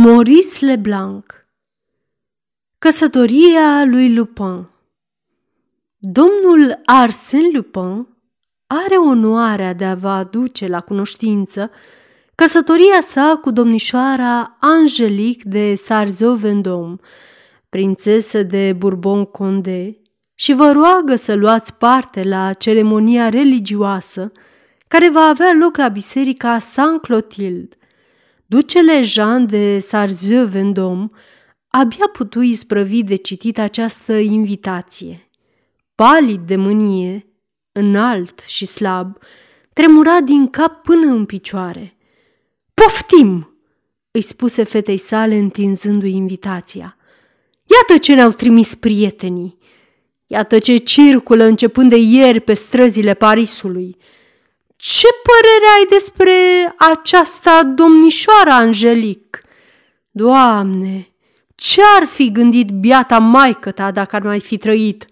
[0.00, 1.46] Maurice Leblanc
[2.78, 4.68] Căsătoria lui Lupin
[5.96, 8.06] Domnul Arsène Lupin
[8.66, 11.70] are onoarea de a vă aduce la cunoștință
[12.34, 17.00] căsătoria sa cu domnișoara Angelique de Sarzeau-Vendôme,
[17.68, 19.96] prințesă de Bourbon-Condé,
[20.34, 24.32] și vă roagă să luați parte la ceremonia religioasă
[24.88, 27.77] care va avea loc la biserica Saint-Clotilde.
[28.50, 31.10] Ducele Jean de Sarzeau-Vendôme
[31.68, 35.30] abia putu isprăvi de citit această invitație.
[35.94, 37.26] Palid de mânie,
[37.72, 39.16] înalt și slab,
[39.72, 41.96] tremura din cap până în picioare.
[42.74, 43.56] Poftim!"
[44.10, 46.96] îi spuse fetei sale întinzându-i invitația.
[47.64, 49.58] Iată ce ne-au trimis prietenii!
[50.26, 53.96] Iată ce circulă începând de ieri pe străzile Parisului!"
[54.80, 56.32] Ce părere ai despre
[56.92, 59.42] aceasta domnișoara Angelic?
[60.10, 61.08] Doamne,
[61.54, 65.06] ce-ar fi gândit biata maică ta dacă ar mai fi trăit?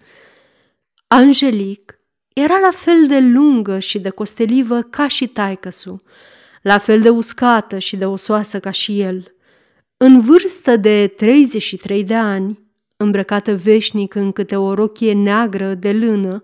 [1.07, 1.99] Angelic
[2.33, 6.03] era la fel de lungă și de costelivă ca și taicăsu,
[6.61, 9.35] la fel de uscată și de osoasă ca și el.
[9.97, 12.59] În vârstă de 33 de ani,
[12.97, 16.41] îmbrăcată veșnic în câte o rochie neagră de lână,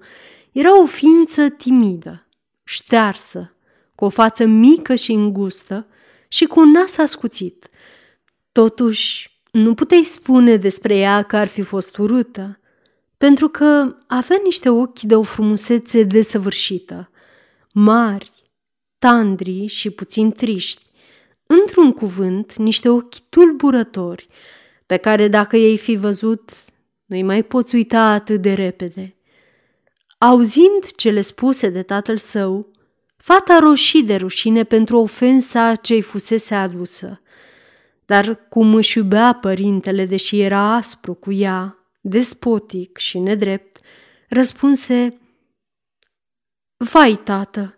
[0.51, 2.22] era o ființă timidă
[2.63, 3.55] ștearsă,
[3.95, 5.87] cu o față mică și îngustă
[6.27, 7.69] și cu un nas ascuțit.
[8.51, 12.59] Totuși, nu puteai spune despre ea că ar fi fost urâtă,
[13.17, 17.11] pentru că avea niște ochi de o frumusețe desăvârșită,
[17.71, 18.31] mari,
[18.99, 20.83] tandri și puțin triști,
[21.47, 24.27] într-un cuvânt, niște ochi tulburători,
[24.85, 26.51] pe care dacă ei fi văzut,
[27.05, 29.12] nu-i mai poți uita atât de repede.
[30.23, 32.71] Auzind cele spuse de tatăl său,
[33.17, 37.21] fata roșii de rușine pentru ofensa ce-i fusese adusă.
[38.05, 43.79] Dar cum își iubea părintele, deși era aspru cu ea, despotic și nedrept,
[44.29, 45.17] răspunse
[46.77, 47.77] Vai, tată,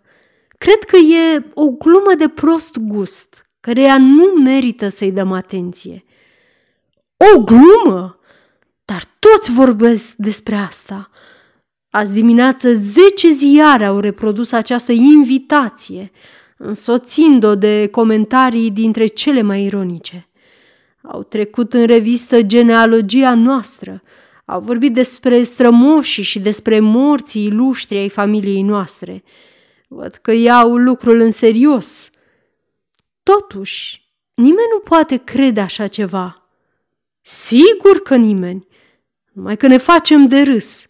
[0.58, 6.04] cred că e o glumă de prost gust, căreia nu merită să-i dăm atenție.
[7.34, 8.20] O glumă?
[8.84, 11.10] Dar toți vorbesc despre asta.
[11.96, 16.10] Azi dimineață zece ziare au reprodus această invitație,
[16.56, 20.28] însoțind-o de comentarii dintre cele mai ironice.
[21.02, 24.02] Au trecut în revistă genealogia noastră,
[24.44, 29.22] au vorbit despre strămoșii și despre morții iluștri ai familiei noastre.
[29.88, 32.10] Văd că iau lucrul în serios.
[33.22, 36.48] Totuși, nimeni nu poate crede așa ceva.
[37.20, 38.66] Sigur că nimeni,
[39.32, 40.88] numai că ne facem de râs.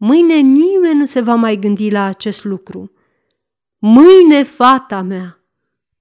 [0.00, 2.92] Mâine nimeni nu se va mai gândi la acest lucru.
[3.78, 5.42] Mâine, fata mea,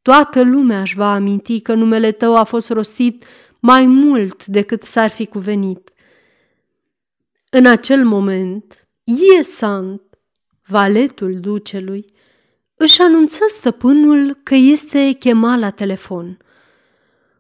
[0.01, 3.25] toată lumea își va aminti că numele tău a fost rostit
[3.59, 5.91] mai mult decât s-ar fi cuvenit.
[7.49, 10.01] În acel moment, Iesant,
[10.65, 12.05] valetul ducelui,
[12.75, 16.37] își anunță stăpânul că este chemat la telefon.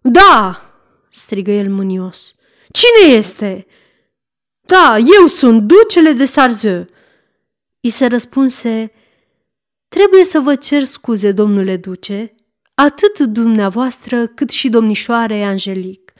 [0.01, 0.61] Da!"
[1.09, 2.35] strigă el mânios.
[2.71, 3.65] Cine este?"
[4.67, 6.85] Da, eu sunt ducele de Sarzeu.
[7.79, 8.91] I se răspunse,
[9.87, 12.35] trebuie să vă cer scuze, domnule duce,
[12.73, 16.13] atât dumneavoastră cât și domnișoarei Angelic.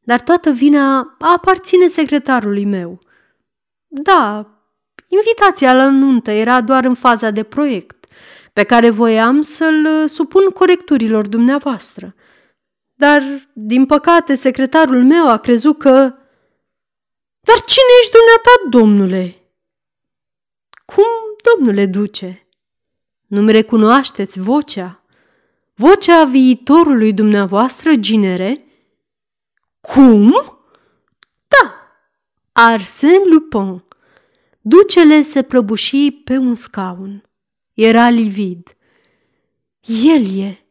[0.00, 2.98] Dar toată vina aparține secretarului meu.
[3.86, 4.48] Da,
[5.08, 8.06] invitația la nuntă era doar în faza de proiect,
[8.52, 12.14] pe care voiam să-l supun corecturilor dumneavoastră.
[12.94, 16.14] Dar, din păcate, secretarul meu a crezut că
[17.44, 19.34] dar cine ești dumneata, domnule?
[20.84, 21.04] Cum,
[21.54, 22.46] domnule duce?
[23.26, 25.02] Nu-mi recunoașteți vocea?
[25.74, 28.64] Vocea viitorului dumneavoastră, ginere?
[29.80, 30.32] Cum?
[31.48, 31.84] Da,
[32.52, 33.84] Arsène Lupin.
[34.60, 37.28] Ducele se prăbuși pe un scaun.
[37.72, 38.76] Era livid.
[39.86, 40.66] El e.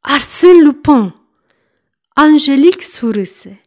[0.00, 1.14] Arsène Lupin.
[2.08, 3.60] Angelic surâse.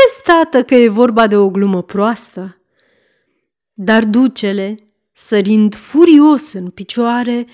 [0.00, 2.60] Vezi, tată, că e vorba de o glumă proastă.
[3.72, 4.74] Dar ducele,
[5.12, 7.46] sărind furios în picioare,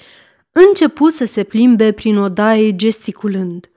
[0.52, 3.70] începu să se plimbe prin odaie gesticulând.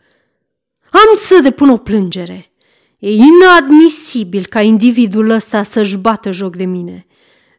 [0.91, 2.51] Am să depun o plângere.
[2.99, 7.05] E inadmisibil ca individul ăsta să-și bată joc de mine.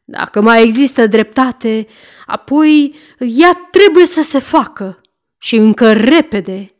[0.04, 1.86] Dacă mai există dreptate,
[2.26, 5.00] apoi ea trebuie să se facă
[5.38, 6.74] și încă repede.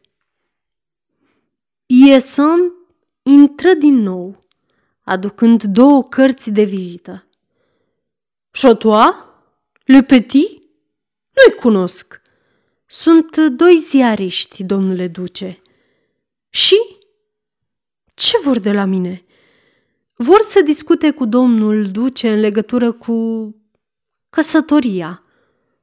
[1.87, 2.80] Iesăm
[3.23, 4.45] intră din nou,
[5.01, 7.27] aducând două cărți de vizită.
[8.61, 9.15] Chotois?
[9.85, 10.63] Le Petit?
[11.31, 12.21] Nu-i cunosc.
[12.87, 15.63] Sunt doi ziariști, domnule duce.
[16.49, 16.77] Și?
[18.15, 19.25] Ce vor de la mine?
[20.15, 23.55] Vor să discute cu domnul duce în legătură cu
[24.31, 25.23] căsătoria.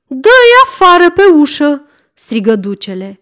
[0.07, 3.21] Dă-i afară pe ușă, strigă ducele.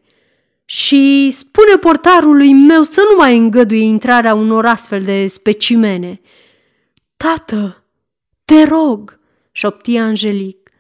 [0.66, 6.22] Și spune portarului meu să nu mai îngăduie intrarea unor astfel de specimene.
[7.18, 7.84] Tată,
[8.46, 9.20] te rog,
[9.52, 10.72] șopti Angelic.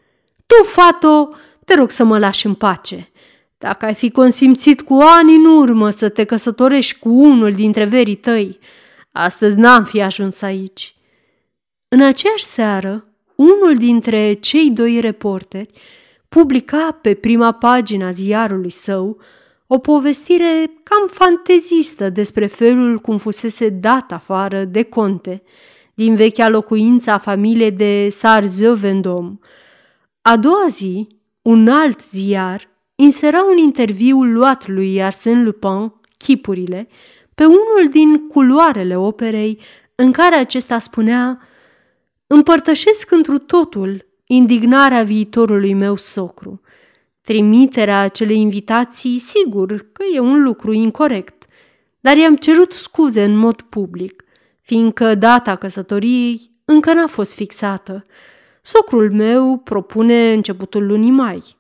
[0.46, 1.30] Tu, fato,
[1.66, 3.10] te rog să mă lași în pace.
[3.58, 8.16] Dacă ai fi consimțit cu ani în urmă să te căsătorești cu unul dintre verii
[8.16, 8.60] tăi,
[9.12, 10.96] astăzi n-am fi ajuns aici.
[11.88, 15.70] În aceeași seară, unul dintre cei doi reporteri
[16.30, 19.22] publica pe prima pagină a ziarului său
[19.68, 25.44] o povestire cam fantezistă despre felul cum fusese dat afară de conte
[25.94, 29.40] din vechea locuință a familiei de Sarzeux-Vendôme.
[30.22, 31.08] A doua zi,
[31.42, 36.88] un alt ziar insera un interviu luat lui Arsène Lupin, Chipurile,
[37.36, 39.60] pe unul din culoarele operei
[39.96, 41.40] în care acesta spunea
[42.28, 46.55] Împărtășesc întru totul indignarea viitorului meu socru.
[47.26, 51.46] Trimiterea acelei invitații, sigur că e un lucru incorrect,
[52.00, 54.24] dar i-am cerut scuze în mod public,
[54.62, 58.06] fiindcă data căsătoriei încă n-a fost fixată.
[58.62, 61.58] Socrul meu propune începutul lunii mai.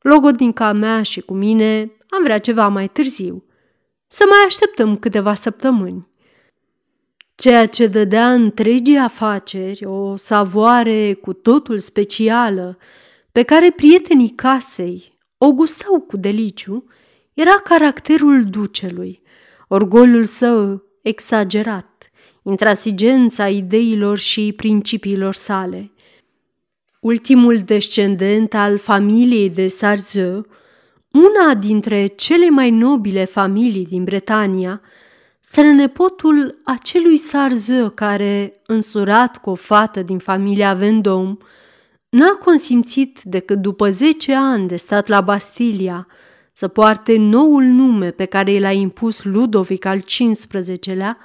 [0.00, 3.44] Logodnica mea și cu mine am vrea ceva mai târziu.
[4.06, 6.08] Să mai așteptăm câteva săptămâni.
[7.34, 12.78] Ceea ce dădea întregii afaceri o savoare cu totul specială,
[13.36, 16.84] pe care prietenii casei o gustau cu deliciu,
[17.34, 19.22] era caracterul ducelui,
[19.68, 22.10] orgoliul său exagerat,
[22.42, 25.90] intransigența ideilor și principiilor sale.
[27.00, 30.46] Ultimul descendent al familiei de Sarzeu,
[31.12, 34.80] una dintre cele mai nobile familii din Bretania,
[35.40, 41.36] strănepotul acelui Sarzeu care, însurat cu o fată din familia Vendôme,
[42.08, 46.06] n-a consimțit decât după zece ani de stat la Bastilia
[46.52, 51.18] să poarte noul nume pe care l-a impus Ludovic al XV-lea,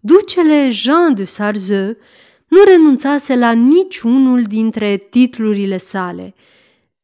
[0.00, 1.96] ducele Jean de Sarzeu
[2.48, 6.34] nu renunțase la niciunul dintre titlurile sale.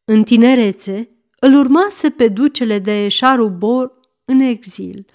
[0.04, 1.08] În tinerețe,
[1.40, 3.92] îl urmase pe ducele de Charubor
[4.24, 5.06] în exil.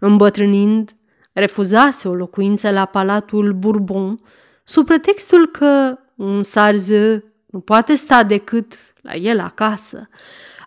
[0.00, 0.96] Îmbătrânind,
[1.32, 4.18] refuzase o locuință la Palatul Bourbon
[4.64, 7.22] sub pretextul că un Sarzeu
[7.56, 10.08] nu poate sta decât la el acasă.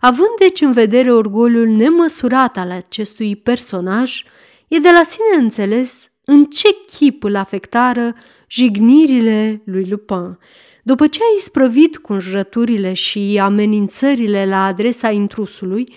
[0.00, 4.24] Având deci în vedere orgoliul nemăsurat al acestui personaj,
[4.68, 8.14] e de la sine înțeles în ce chip îl afectară
[8.48, 10.38] jignirile lui Lupin.
[10.82, 15.94] După ce a isprăvit cu înjurăturile și amenințările la adresa intrusului,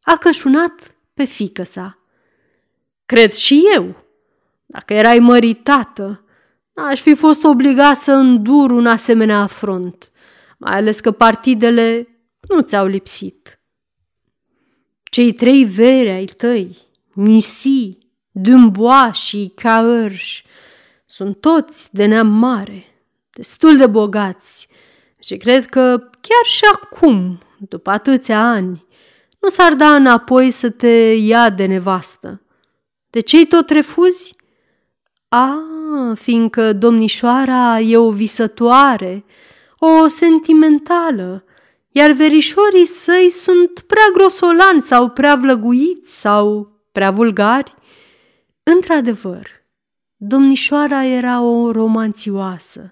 [0.00, 1.98] a cășunat pe fică sa.
[3.06, 4.04] Cred și eu,
[4.66, 6.24] dacă erai măritată,
[6.74, 10.10] aș fi fost obligat să îndur un asemenea afront
[10.56, 12.08] mai ales că partidele
[12.48, 13.60] nu ți-au lipsit.
[15.02, 16.76] Cei trei vere ai tăi,
[17.12, 17.98] Misi,
[18.30, 20.42] Dumbois și Caărș,
[21.06, 22.84] sunt toți de neam mare,
[23.30, 24.68] destul de bogați
[25.18, 28.86] și cred că chiar și acum, după atâția ani,
[29.38, 32.42] nu s-ar da înapoi să te ia de nevastă.
[33.10, 34.36] De ce tot refuzi?
[35.28, 35.58] A,
[36.14, 39.24] fiindcă domnișoara e o visătoare
[39.86, 41.44] o sentimentală,
[41.90, 47.74] iar verișorii săi sunt prea grosolani sau prea vlăguiți sau prea vulgari.
[48.62, 49.48] Într-adevăr,
[50.16, 52.88] domnișoara era o romanțioasă.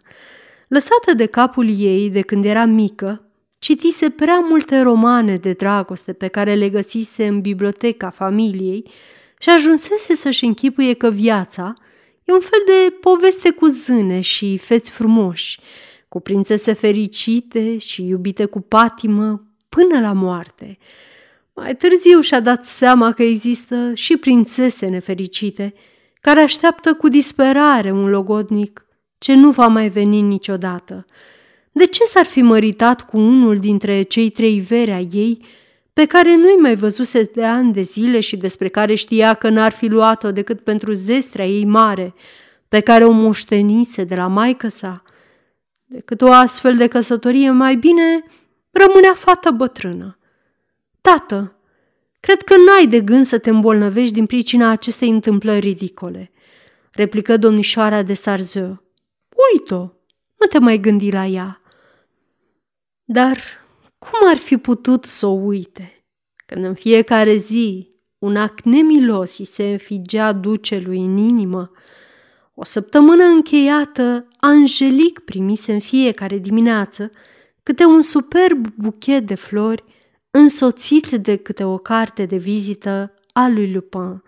[0.68, 6.28] Lăsată de capul ei de când era mică, citise prea multe romane de dragoste pe
[6.28, 8.90] care le găsise în biblioteca familiei
[9.38, 11.74] și ajunsese să-și închipuie că viața
[12.24, 15.60] e un fel de poveste cu zâne și feți frumoși,
[16.14, 20.78] cu prințese fericite și iubite cu patimă până la moarte.
[21.54, 25.74] Mai târziu și-a dat seama că există și prințese nefericite,
[26.20, 28.86] care așteaptă cu disperare un logodnic
[29.18, 31.04] ce nu va mai veni niciodată.
[31.72, 35.44] De ce s-ar fi măritat cu unul dintre cei trei vere ai ei,
[35.92, 39.72] pe care nu-i mai văzuse de ani de zile și despre care știa că n-ar
[39.72, 42.14] fi luat-o decât pentru zestrea ei mare,
[42.68, 45.02] pe care o moștenise de la maică sa?
[45.94, 48.24] Decât o astfel de căsătorie, mai bine
[48.70, 50.18] rămânea fată bătrână.
[51.00, 51.56] Tată,
[52.20, 56.32] cred că n-ai de gând să te îmbolnăvești din pricina acestei întâmplări ridicole,
[56.92, 58.82] replică domnișoara de Sarzeu.
[59.52, 59.80] Uit-o,
[60.36, 61.60] nu te mai gândi la ea.
[63.04, 63.38] Dar
[63.98, 66.04] cum ar fi putut să o uite,
[66.46, 71.70] când în fiecare zi un acne milos îi se înfigea ducelui în inimă.
[72.54, 77.10] O săptămână încheiată, Angelic primise în fiecare dimineață
[77.62, 79.84] câte un superb buchet de flori
[80.30, 84.22] însoțit de câte o carte de vizită a lui Lupin.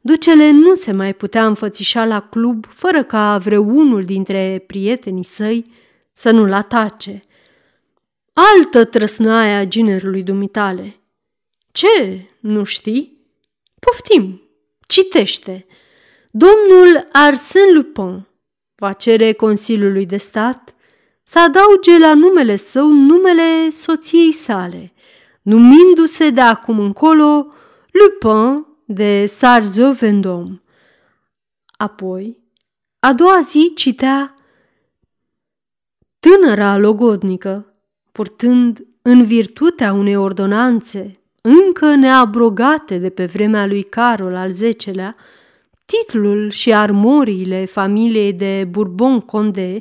[0.00, 5.64] Ducele nu se mai putea înfățișa la club fără ca vreunul dintre prietenii săi
[6.12, 7.22] să nu-l atace.
[8.32, 11.00] Altă trăsnaie a ginerului dumitale.
[11.72, 13.26] Ce, nu știi?
[13.80, 14.42] Poftim,
[14.86, 15.66] citește.
[16.38, 18.26] Domnul Arsène Lupin
[18.74, 20.74] va cere Consiliului de Stat
[21.22, 24.92] să adauge la numele său numele soției sale,
[25.42, 27.52] numindu-se de acum încolo
[27.90, 30.62] Lupin de Sarzeau Vendôme.
[31.76, 32.38] Apoi,
[32.98, 34.34] a doua zi citea
[36.20, 37.74] Tânăra logodnică,
[38.12, 45.16] purtând în virtutea unei ordonanțe încă neabrogate de pe vremea lui Carol al X-lea,
[45.88, 49.76] titlul și armoriile familiei de Bourbon-Condé,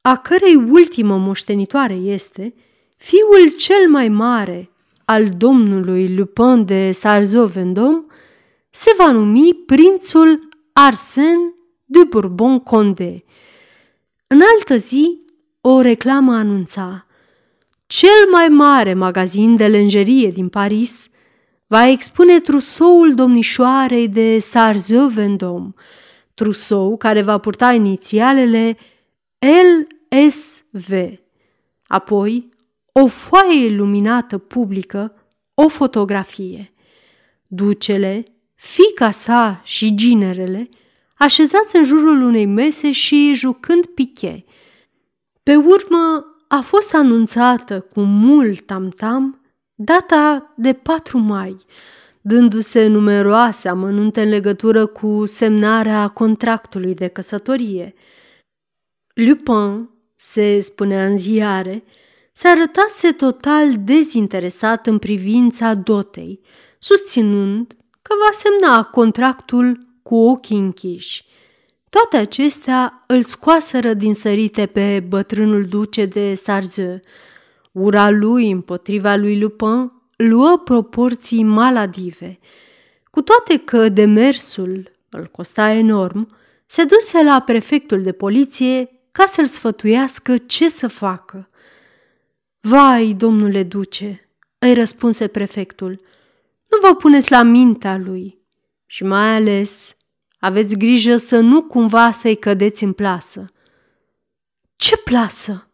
[0.00, 2.54] a cărei ultimă moștenitoare este
[2.96, 4.70] fiul cel mai mare
[5.04, 8.06] al domnului Lupin de Sarzeau-Vendôme,
[8.70, 13.24] se va numi prințul Arsène de Bourbon-Condé.
[14.26, 15.20] În altă zi,
[15.60, 17.06] o reclamă anunța
[17.86, 21.08] cel mai mare magazin de lenjerie din Paris
[21.72, 25.74] va expune trusoul domnișoarei de Sarzeau-Vendôme,
[26.34, 28.76] trusou care va purta inițialele
[29.38, 30.92] LSV.
[31.86, 32.48] Apoi,
[32.92, 35.14] o foaie iluminată publică,
[35.54, 36.72] o fotografie.
[37.46, 38.24] Ducele,
[38.54, 40.68] fica sa și ginerele,
[41.14, 44.44] așezați în jurul unei mese și jucând piche.
[45.42, 49.41] Pe urmă a fost anunțată cu mult tam-tam
[49.74, 51.56] data de 4 mai,
[52.20, 57.94] dându-se numeroase amănunte în legătură cu semnarea contractului de căsătorie.
[59.14, 61.84] Lupin, se spunea în ziare,
[62.32, 66.40] se arătase total dezinteresat în privința dotei,
[66.78, 71.24] susținând că va semna contractul cu ochii închiși.
[71.90, 77.00] Toate acestea îl scoaseră din sărite pe bătrânul duce de Sarză.
[77.72, 82.38] Ura lui împotriva lui Lupin luă proporții maladive.
[83.10, 86.36] Cu toate că demersul îl costa enorm,
[86.66, 91.50] se duse la prefectul de poliție ca să-l sfătuiască ce să facă.
[92.60, 96.00] Vai, domnule duce, îi răspunse prefectul,
[96.70, 98.38] nu vă puneți la mintea lui
[98.86, 99.96] și mai ales
[100.38, 103.44] aveți grijă să nu cumva să-i cădeți în plasă.
[104.76, 105.71] Ce plasă?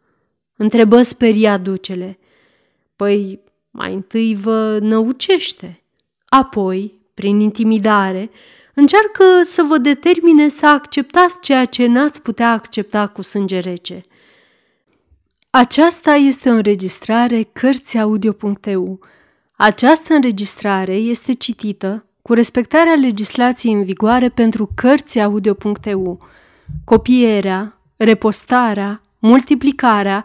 [0.59, 2.19] Întrebă speria ducele.
[2.97, 5.83] Păi, mai întâi vă năucește,
[6.29, 8.31] apoi, prin intimidare,
[8.75, 14.03] încearcă să vă determine să acceptați ceea ce n-ați putea accepta cu sânge rece.
[15.51, 19.01] Aceasta este o înregistrare Cărțiaudio.eu.
[19.57, 26.21] Această înregistrare este citită cu respectarea legislației în vigoare pentru Cărțiaudio.eu.
[26.85, 30.25] Copierea, repostarea, multiplicarea,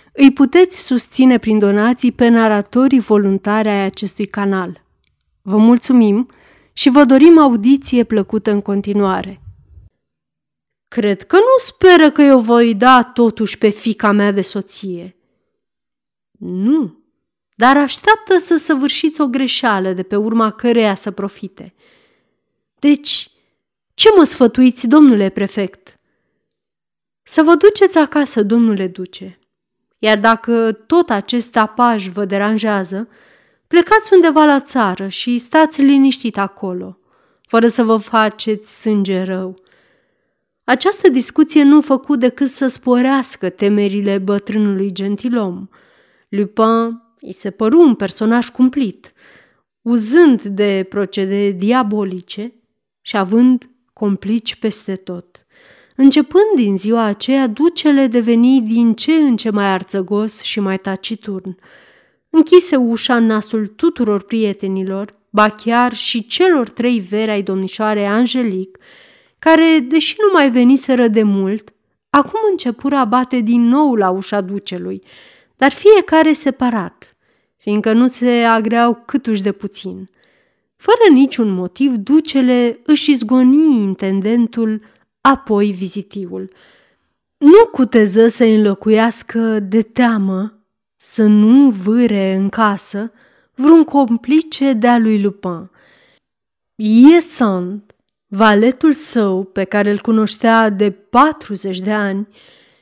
[0.11, 4.83] Îi puteți susține prin donații pe naratorii voluntari ai acestui canal.
[5.41, 6.29] Vă mulțumim
[6.73, 9.41] și vă dorim audiție plăcută în continuare.
[10.87, 15.15] Cred că nu speră că eu voi da totuși pe fica mea de soție.
[16.39, 16.97] Nu,
[17.55, 21.73] dar așteaptă să săvârșiți o greșeală de pe urma căreia să profite.
[22.79, 23.31] Deci,
[23.93, 25.99] ce mă sfătuiți, domnule prefect?
[27.23, 29.40] Să vă duceți acasă, domnule duce.
[30.03, 33.07] Iar dacă tot acest tapaj vă deranjează,
[33.67, 36.99] plecați undeva la țară și stați liniștit acolo,
[37.47, 39.55] fără să vă faceți sânge rău.
[40.63, 45.67] Această discuție nu făcut decât să sporească temerile bătrânului gentilom.
[46.29, 49.13] Lupin îi se păru un personaj cumplit,
[49.81, 52.53] uzând de procedee diabolice
[53.01, 55.40] și având complici peste tot.
[56.01, 61.57] Începând din ziua aceea, ducele deveni din ce în ce mai arțăgos și mai taciturn.
[62.29, 68.77] Închise ușa în nasul tuturor prietenilor ba chiar și celor trei veri ai domnișoarei Angelic,
[69.39, 71.73] care, deși nu mai veniseră de mult,
[72.09, 75.03] acum începură a bate din nou la ușa ducelui,
[75.57, 77.15] dar fiecare separat,
[77.57, 80.09] fiindcă nu se agreau câtuși de puțin.
[80.75, 84.81] Fără niciun motiv, ducele își izgoni intendentul,
[85.21, 86.51] apoi vizitiul.
[87.37, 90.53] Nu cuteză să înlocuiască de teamă
[90.95, 93.11] să nu vâre în casă
[93.55, 95.69] vreun complice de-a lui Lupin.
[96.75, 97.83] Iesan,
[98.27, 102.27] valetul său pe care îl cunoștea de 40 de ani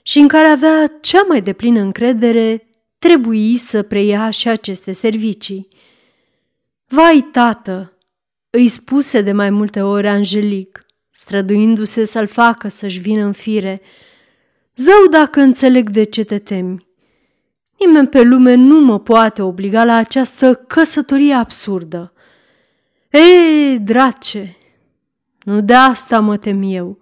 [0.01, 2.67] și în care avea cea mai deplină încredere,
[2.99, 5.67] trebuie să preia și aceste servicii.
[6.87, 7.93] Vai, tată,
[8.49, 13.81] îi spuse de mai multe ori Angelic, străduindu-se să-l facă să-și vină în fire.
[14.75, 16.87] Zău dacă înțeleg de ce te temi.
[17.79, 22.13] Nimeni pe lume nu mă poate obliga la această căsătorie absurdă.
[23.09, 24.55] Ei, drace,
[25.43, 26.99] nu de asta mă tem eu.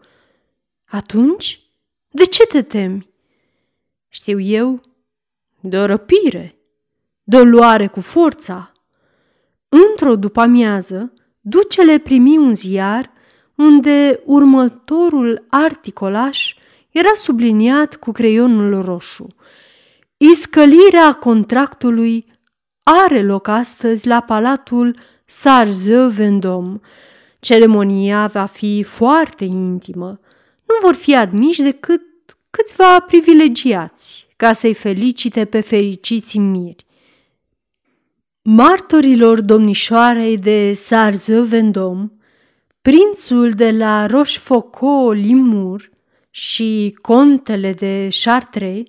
[0.86, 1.62] Atunci,
[2.10, 3.10] de ce te temi?
[4.08, 4.82] Știu eu,
[5.60, 6.60] de o răpire,
[7.24, 8.72] de o luare cu forța.
[9.70, 13.12] Într-o după-amiază, ducele primi un ziar
[13.58, 16.56] unde următorul articolaș
[16.92, 19.28] era subliniat cu creionul roșu.
[20.18, 22.26] Iscălirea contractului
[22.84, 24.96] are loc astăzi la Palatul
[25.26, 26.80] Sarzeu Vendôme.
[27.40, 30.20] Ceremonia va fi foarte intimă.
[30.66, 32.02] Nu vor fi admiși decât
[32.50, 36.86] câțiva privilegiați ca să-i felicite pe fericiți miri.
[38.42, 42.17] Martorilor domnișoarei de Sarzeu Vendôme,
[42.88, 45.90] prințul de la Rochefoucauld Limur
[46.30, 48.84] și contele de Chartres,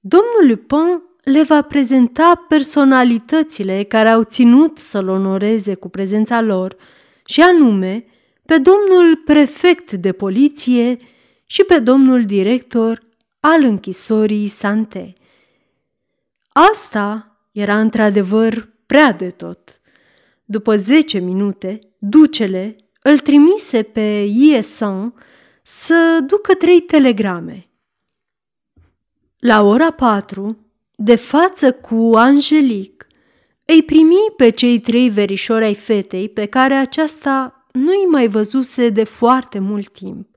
[0.00, 6.76] domnul Lupin le va prezenta personalitățile care au ținut să-l onoreze cu prezența lor,
[7.24, 8.04] și anume
[8.44, 10.96] pe domnul prefect de poliție
[11.46, 13.02] și pe domnul director
[13.40, 15.12] al închisorii Sante.
[16.48, 19.80] Asta era într-adevăr prea de tot.
[20.44, 22.76] După zece minute, ducele
[23.08, 25.14] îl trimise pe Iesan
[25.62, 27.66] să ducă trei telegrame.
[29.38, 30.58] La ora patru,
[30.94, 33.06] de față cu Angelic,
[33.64, 38.88] îi primi pe cei trei verișori ai fetei pe care aceasta nu i mai văzuse
[38.88, 40.28] de foarte mult timp.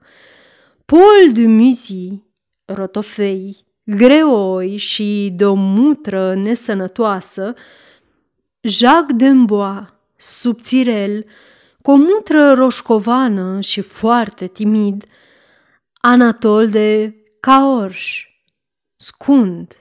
[0.86, 2.24] Paul de Muzy,
[2.66, 7.54] rotofei, greoi și de o mutră nesănătoasă,
[8.62, 11.26] Jacques Dembois, subțirel,
[11.82, 15.06] cu o mutră roșcovană și foarte timid,
[16.02, 18.28] Anatol de Caorș,
[18.96, 19.78] scund,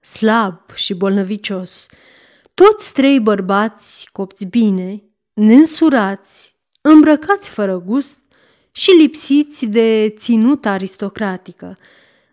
[0.00, 1.86] slab și bolnăvicios,
[2.54, 8.16] toți trei bărbați copți bine, nensurați, îmbrăcați fără gust
[8.72, 11.78] și lipsiți de ținută aristocratică.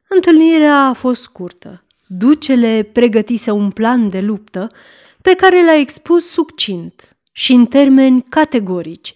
[0.08, 1.84] Întâlnirea a fost scurtă.
[2.08, 4.67] Ducele pregătise un plan de luptă
[5.21, 9.13] pe care l-a expus succint și în termeni categorici.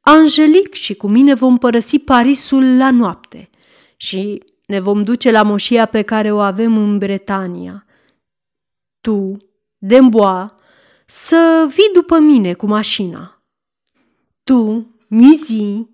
[0.00, 3.50] Angelic și cu mine vom părăsi Parisul la noapte
[3.96, 7.86] și ne vom duce la moșia pe care o avem în Bretania.
[9.00, 9.36] Tu,
[9.78, 10.58] Demboa,
[11.06, 13.42] să vii după mine cu mașina.
[14.44, 15.86] Tu, Muzi,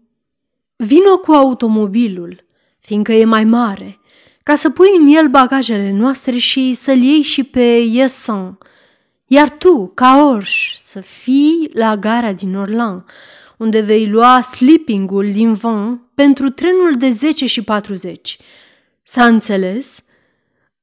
[0.76, 2.44] vino cu automobilul,
[2.78, 4.00] fiindcă e mai mare,
[4.42, 8.58] ca să pui în el bagajele noastre și să-l iei și pe Yesan,
[9.26, 13.04] iar tu, ca orș, să fii la gara din Orlan,
[13.56, 18.38] unde vei lua sleeping-ul din van pentru trenul de 10 și 40.
[19.02, 20.04] S-a înțeles?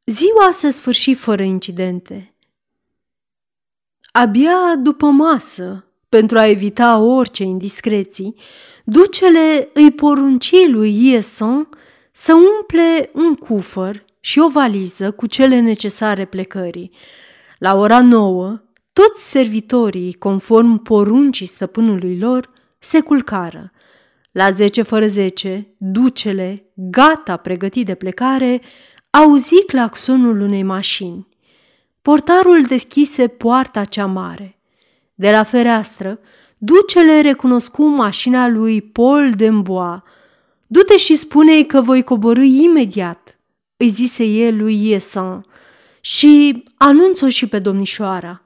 [0.05, 2.33] Ziua se sfârși fără incidente.
[4.11, 8.35] Abia după masă, pentru a evita orice indiscreții,
[8.83, 11.69] ducele îi porunci lui Ieson
[12.11, 16.91] să umple un cufăr și o valiză cu cele necesare plecării.
[17.59, 18.64] La ora nouă,
[18.95, 23.71] toți servitorii, conform poruncii stăpânului lor, se culcară.
[24.31, 28.61] La zece fără zece, ducele, gata pregătit de plecare,
[29.09, 31.27] auzi claxonul unei mașini.
[32.01, 34.59] Portarul deschise poarta cea mare.
[35.13, 36.19] De la fereastră,
[36.57, 39.99] ducele recunoscu mașina lui Paul Dembois.
[40.67, 43.39] Du-te și spune că voi coborâ imediat,
[43.77, 45.45] îi zise el lui Iesan,
[46.01, 48.39] și anunț-o și pe domnișoara.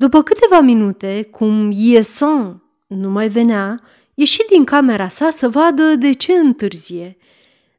[0.00, 3.80] După câteva minute, cum Iesan nu mai venea,
[4.14, 7.16] ieși din camera sa să vadă de ce întârzie.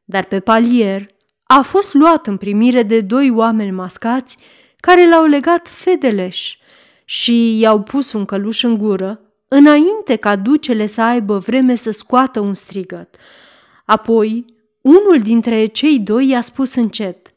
[0.03, 1.09] Dar pe palier
[1.43, 4.37] a fost luat în primire de doi oameni mascați
[4.77, 6.57] care l-au legat fedeleș
[7.05, 12.39] și i-au pus un căluș în gură, înainte ca ducele să aibă vreme să scoată
[12.39, 13.15] un strigăt.
[13.85, 14.45] Apoi,
[14.81, 17.33] unul dintre cei doi i-a spus încet,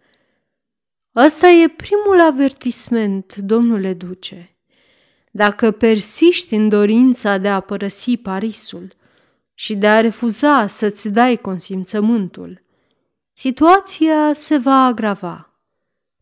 [1.16, 4.51] Ăsta e primul avertisment, domnule duce.
[5.34, 8.92] Dacă persiști în dorința de a părăsi Parisul
[9.54, 12.62] și de a refuza să-ți dai consimțământul,
[13.32, 15.50] situația se va agrava.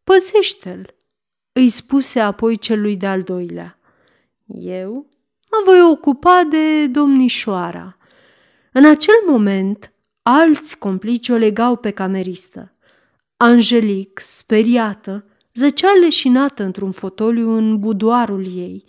[0.05, 0.95] Păzește-l,
[1.53, 3.79] îi spuse apoi celui de-al doilea.
[4.47, 5.07] Eu
[5.51, 7.97] mă voi ocupa de domnișoara.
[8.73, 9.93] În acel moment,
[10.23, 12.73] alți complici o legau pe cameristă.
[13.37, 18.85] Angelic, speriată, zăcea leșinată într-un fotoliu în budoarul ei,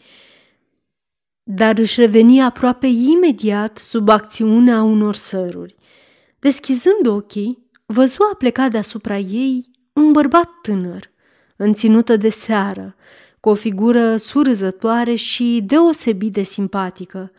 [1.44, 5.76] dar își reveni aproape imediat sub acțiunea unor săruri.
[6.40, 11.12] Deschizând ochii, văzu a pleca deasupra ei un bărbat tânăr,
[11.56, 12.96] înținută de seară,
[13.40, 17.32] cu o figură surzătoare și deosebit de simpatică.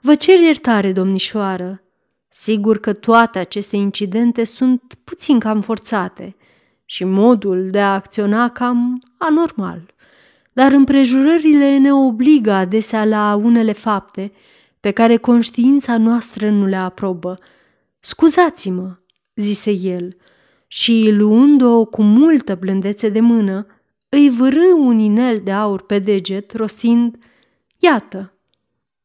[0.00, 1.82] Vă cer iertare, domnișoară.
[2.28, 6.36] Sigur că toate aceste incidente sunt puțin cam forțate
[6.90, 9.94] și modul de a acționa cam anormal.
[10.52, 14.32] Dar împrejurările ne obligă adesea la unele fapte
[14.80, 17.38] pe care conștiința noastră nu le aprobă.
[17.98, 18.96] Scuzați-mă,
[19.34, 20.16] zise el,
[20.66, 23.66] și, luând-o cu multă blândețe de mână,
[24.08, 27.16] îi vârâ un inel de aur pe deget, rostind,
[27.78, 28.32] Iată,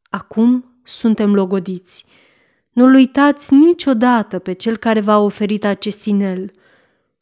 [0.10, 2.06] acum suntem logodiți.
[2.70, 6.52] Nu-l uitați niciodată pe cel care v-a oferit acest inel.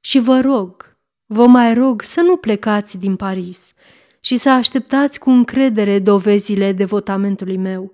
[0.01, 3.73] Și vă rog, vă mai rog să nu plecați din Paris
[4.19, 7.91] și să așteptați cu încredere dovezile devotamentului meu.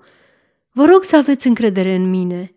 [0.72, 2.52] Vă rog să aveți încredere în mine.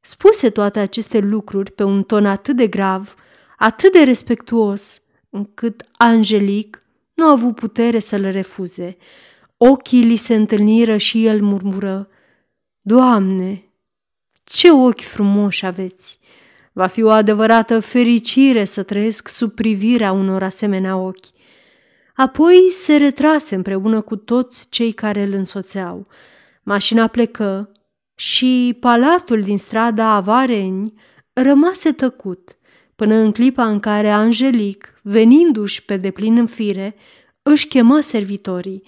[0.00, 3.14] Spuse toate aceste lucruri pe un ton atât de grav,
[3.56, 6.82] atât de respectuos, încât Angelic
[7.14, 8.96] nu a avut putere să le refuze.
[9.56, 12.08] Ochii li se întâlniră și el murmură,
[12.80, 13.64] Doamne,
[14.44, 16.19] ce ochi frumoși aveți!
[16.80, 21.26] Va fi o adevărată fericire să trăiesc sub privirea unor asemenea ochi.
[22.14, 26.06] Apoi se retrase împreună cu toți cei care îl însoțeau.
[26.62, 27.72] Mașina plecă
[28.14, 30.92] și palatul din strada Avareni
[31.32, 32.56] rămase tăcut,
[32.96, 36.96] până în clipa în care Angelic, venindu-și pe deplin în fire,
[37.42, 38.82] își chemă servitorii.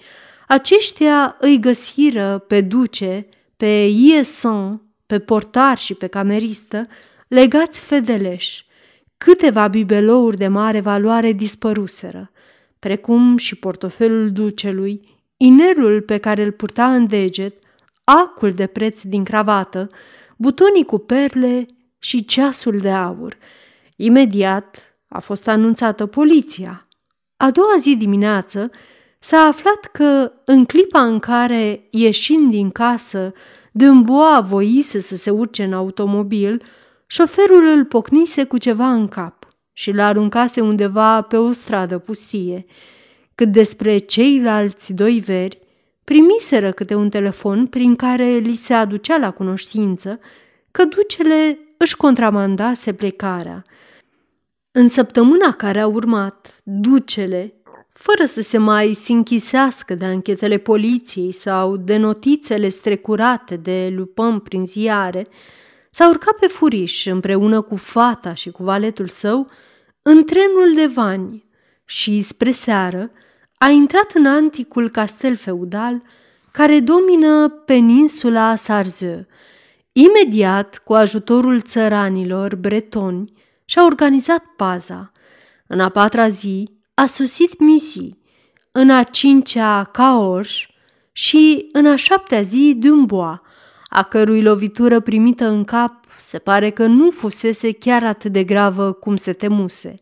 [0.47, 3.27] Aceștia îi găsiră pe duce,
[3.57, 6.87] pe Ieson, pe portar și pe cameristă,
[7.33, 8.63] legați fedeleș.
[9.17, 12.31] Câteva bibelouri de mare valoare dispăruseră,
[12.79, 15.01] precum și portofelul ducelui,
[15.37, 17.53] inelul pe care îl purta în deget,
[18.03, 19.89] acul de preț din cravată,
[20.37, 21.65] butonii cu perle
[21.99, 23.37] și ceasul de aur.
[23.95, 26.87] Imediat a fost anunțată poliția.
[27.37, 28.71] A doua zi dimineață
[29.19, 33.33] s-a aflat că, în clipa în care, ieșind din casă,
[33.71, 36.63] Dâmboa voise să se urce în automobil,
[37.13, 42.65] șoferul îl pocnise cu ceva în cap și l aruncase undeva pe o stradă pustie.
[43.35, 45.59] Cât despre ceilalți doi veri,
[46.03, 50.19] primiseră câte un telefon prin care li se aducea la cunoștință
[50.71, 53.63] că ducele își contramandase plecarea.
[54.71, 57.53] În săptămâna care a urmat, ducele,
[57.89, 64.65] fără să se mai sinchisească de anchetele poliției sau de notițele strecurate de Lupin prin
[64.65, 65.27] ziare,
[65.95, 69.49] s-a urcat pe furiș împreună cu fata și cu valetul său
[70.01, 71.45] în trenul de vani
[71.85, 73.11] și, spre seară,
[73.57, 76.01] a intrat în anticul castel feudal
[76.51, 79.25] care domină peninsula Sarzeu.
[79.91, 83.33] Imediat, cu ajutorul țăranilor bretoni,
[83.65, 85.11] și-a organizat paza.
[85.67, 88.17] În a patra zi a sosit Misi,
[88.71, 90.67] în a cincea Caorș
[91.11, 93.39] și în a șaptea zi Dumbois,
[93.95, 98.91] a cărui lovitură primită în cap se pare că nu fusese chiar atât de gravă
[98.91, 99.99] cum se temuse.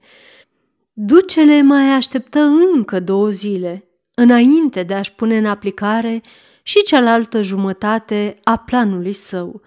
[0.93, 2.39] Ducele mai așteptă
[2.73, 6.21] încă două zile, înainte de a-și pune în aplicare
[6.63, 9.61] și cealaltă jumătate a planului său.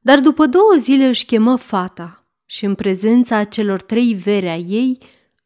[0.00, 4.98] Dar după două zile își chemă fata și în prezența celor trei vere a ei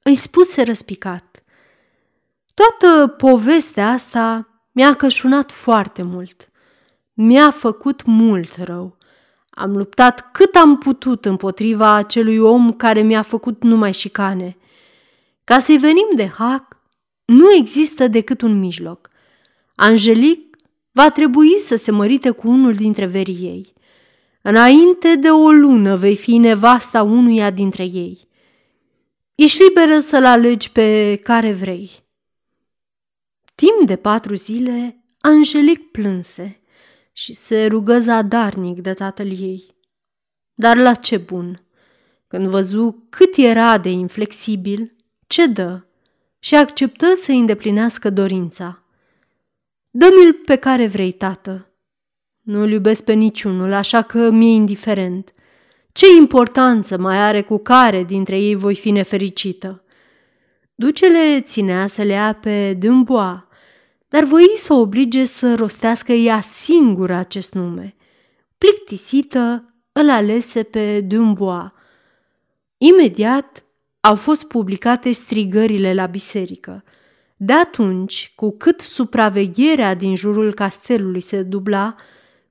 [0.02, 1.44] îi spuse răspicat.
[2.54, 6.48] Toată povestea asta mi-a cășunat foarte mult.
[7.14, 8.96] Mi-a făcut mult rău.
[9.50, 14.56] Am luptat cât am putut împotriva acelui om care mi-a făcut numai șicane.
[15.44, 16.76] Ca să-i venim de hac,
[17.24, 19.10] nu există decât un mijloc.
[19.74, 20.56] Angelic
[20.92, 23.72] va trebui să se mărite cu unul dintre verii ei.
[24.42, 28.28] Înainte de o lună vei fi nevasta unuia dintre ei.
[29.34, 31.90] Ești liberă să-l alegi pe care vrei.
[33.54, 36.63] Timp de patru zile, Angelic plânse
[37.16, 39.76] și se rugă zadarnic de tatăl ei.
[40.54, 41.62] Dar la ce bun?
[42.26, 44.94] Când văzu cât era de inflexibil,
[45.26, 45.86] cedă
[46.38, 48.82] și acceptă să îndeplinească dorința.
[49.90, 51.68] Dă-mi-l pe care vrei, tată.
[52.40, 55.34] Nu-l iubesc pe niciunul, așa că mi-e indiferent.
[55.92, 59.84] Ce importanță mai are cu care dintre ei voi fi nefericită?
[60.74, 63.38] Ducele ținea să le ia pe Dumbois,
[64.14, 67.94] dar voi să o oblige să rostească ea singură acest nume.
[68.58, 71.70] Plictisită, îl alese pe Dumbois.
[72.78, 73.64] Imediat
[74.00, 76.84] au fost publicate strigările la biserică.
[77.36, 81.94] De atunci, cu cât supravegherea din jurul castelului se dubla,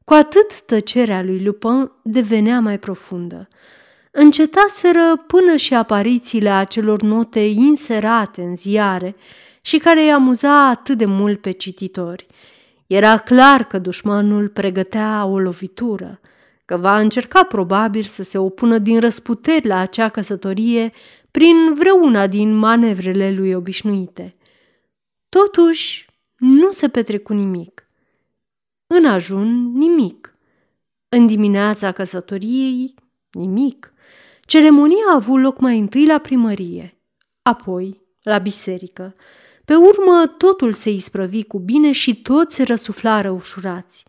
[0.04, 3.48] cu atât tăcerea lui Lupin devenea mai profundă.
[4.12, 9.16] Încetaseră până și aparițiile acelor note inserate în ziare
[9.66, 12.28] și care îi amuza atât de mult pe cititori.
[12.88, 16.20] Era clar că dușmanul pregătea o lovitură,
[16.66, 20.92] că va încerca probabil să se opună din răsputeri la acea căsătorie
[21.32, 24.36] prin vreuna din manevrele lui obișnuite.
[25.30, 27.88] Totuși, nu se petrecu nimic.
[28.88, 30.36] În ajun, nimic.
[31.10, 32.94] În dimineața căsătoriei,
[33.32, 33.94] nimic.
[34.46, 36.98] Ceremonia a avut loc mai întâi la primărie,
[37.42, 39.16] apoi la biserică.
[39.66, 44.06] Pe urmă, totul se isprăvi cu bine și toți răsuflară ușurați.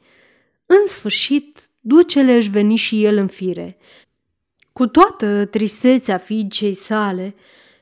[0.67, 3.77] În sfârșit, ducele își veni și el în fire.
[4.73, 7.35] Cu toată tristețea fiicei sale,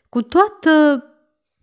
[0.08, 1.04] cu toată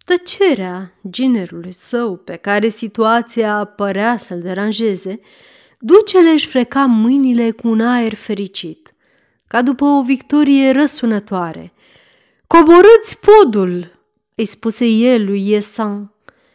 [0.05, 5.19] tăcerea ginerului său pe care situația părea să-l deranjeze,
[5.79, 8.93] ducele își freca mâinile cu un aer fericit,
[9.47, 11.73] ca după o victorie răsunătoare.
[12.47, 13.98] Coborâți podul!"
[14.39, 16.13] Îi spuse el lui Iesan,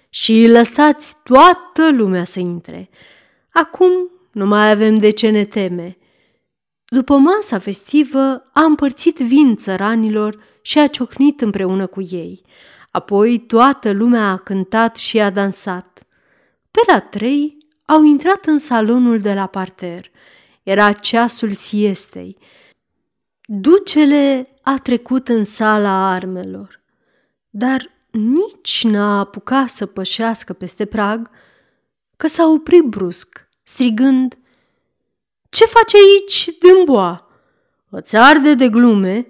[0.08, 2.90] și lăsați toată lumea să intre.
[3.50, 3.90] Acum
[4.32, 5.96] nu mai avem de ce ne teme.
[6.84, 12.42] După masa festivă a împărțit vin țăranilor și a ciocnit împreună cu ei.
[12.90, 16.06] Apoi toată lumea a cântat și a dansat.
[16.70, 20.10] Pe la trei au intrat în salonul de la parter.
[20.62, 22.36] Era ceasul siestei.
[23.46, 26.82] Ducele a trecut în sala armelor,
[27.56, 31.30] dar nici n-a apucat să pășească peste prag,
[32.16, 34.38] că s-a oprit brusc, strigând
[35.48, 37.28] Ce face aici Dâmboa?
[37.90, 39.26] Îți arde de glume?"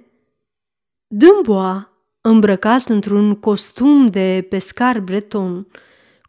[1.06, 5.66] Dâmboa îmbrăcat într-un costum de pescar breton,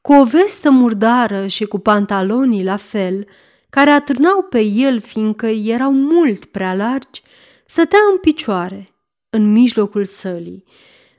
[0.01, 3.27] cu o vestă murdară și cu pantalonii la fel,
[3.69, 7.21] care atârnau pe el fiindcă erau mult prea largi,
[7.65, 8.93] stătea în picioare,
[9.29, 10.63] în mijlocul sălii.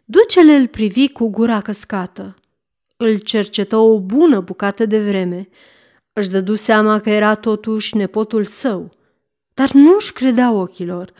[0.09, 2.37] Ducele îl privi cu gura căscată.
[2.97, 5.49] Îl cercetă o bună bucată de vreme.
[6.13, 8.93] Își dădu seama că era totuși nepotul său,
[9.55, 11.13] dar nu-și credea ochilor.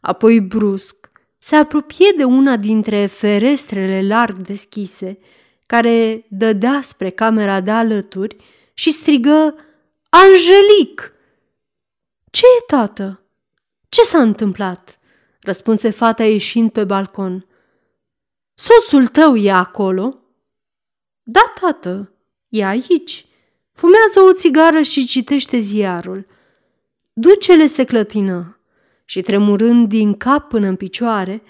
[0.00, 5.18] Apoi brusc se apropie de una dintre ferestrele larg deschise,
[5.66, 8.36] care dădea spre camera de alături
[8.74, 9.54] și strigă
[10.08, 11.12] Angelic!
[12.30, 13.22] Ce e, tată?
[13.88, 14.98] Ce s-a întâmplat?"
[15.40, 17.44] răspunse fata ieșind pe balcon.
[18.60, 20.18] Soțul tău e acolo?"
[21.22, 22.12] Da, tată,
[22.48, 23.26] e aici.
[23.72, 26.26] Fumează o țigară și citește ziarul.
[27.12, 28.60] Ducele se clătină
[29.04, 31.42] și tremurând din cap până în picioare,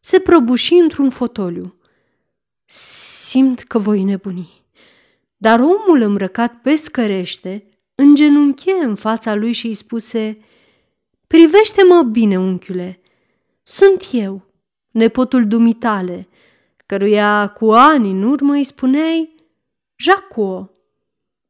[0.00, 1.74] se prăbuși într-un fotoliu.
[2.64, 4.64] Simt că voi nebuni.
[5.36, 10.38] Dar omul îmbrăcat pe scărește îngenunche în fața lui și îi spuse
[11.26, 13.00] Privește-mă bine, unchiule,
[13.62, 14.42] sunt eu,
[14.90, 16.28] nepotul dumitale,
[16.88, 19.34] căruia cu ani în urmă îi spuneai
[19.96, 20.70] Jaco.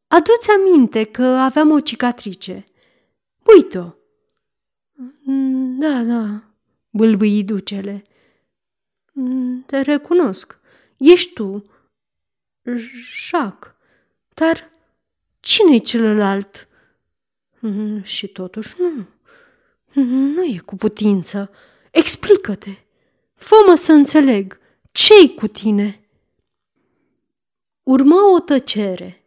[0.08, 2.66] Adu-ți aminte că aveam o cicatrice.
[3.54, 3.92] Uite-o,
[5.22, 6.42] Mm, da, da,
[6.90, 8.04] bâlbâi ducele.
[9.12, 10.58] Mm, te recunosc.
[10.96, 11.64] Ești tu,
[13.28, 13.74] Jacques.
[14.34, 14.70] Dar
[15.40, 16.68] cine-i celălalt?
[17.58, 19.06] Mm, și totuși nu.
[20.34, 21.50] Nu e cu putință.
[21.90, 22.70] Explică-te.
[23.34, 24.58] Fă-mă să înțeleg.
[25.06, 26.00] Ce-i cu tine?
[27.82, 29.24] Urmă o tăcere,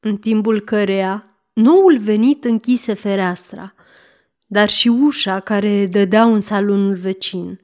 [0.00, 3.74] în timpul căreia noul venit închise fereastra–
[4.52, 7.60] dar și ușa care dădea în salonul vecin.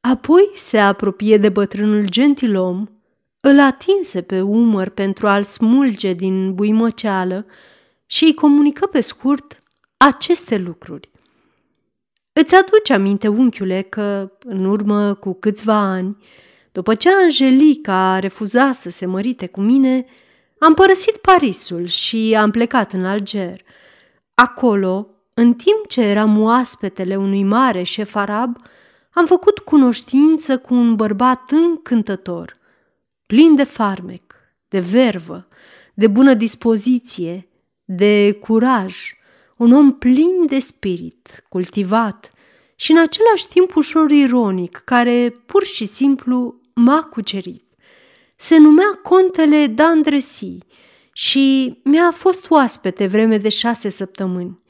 [0.00, 2.86] Apoi se apropie de bătrânul gentilom,
[3.40, 7.46] îl atinse pe umăr pentru a-l smulge din buimăceală
[8.06, 9.62] și îi comunică pe scurt
[9.96, 11.10] aceste lucruri.
[12.32, 16.16] Îți aduce aminte, unchiule, că în urmă cu câțiva ani,
[16.76, 20.06] după ce Angelica a refuzat să se mărite cu mine,
[20.58, 23.60] am părăsit Parisul și am plecat în Alger.
[24.34, 28.56] Acolo, în timp ce eram oaspetele unui mare șef arab,
[29.10, 32.52] am făcut cunoștință cu un bărbat încântător,
[33.26, 34.34] plin de farmec,
[34.68, 35.48] de vervă,
[35.94, 37.48] de bună dispoziție,
[37.84, 38.96] de curaj,
[39.56, 42.32] un om plin de spirit, cultivat
[42.74, 47.64] și în același timp ușor ironic, care pur și simplu m-a cucerit.
[48.36, 50.58] Se numea contele d'Andresi
[51.12, 54.60] și mi-a fost oaspete vreme de șase săptămâni.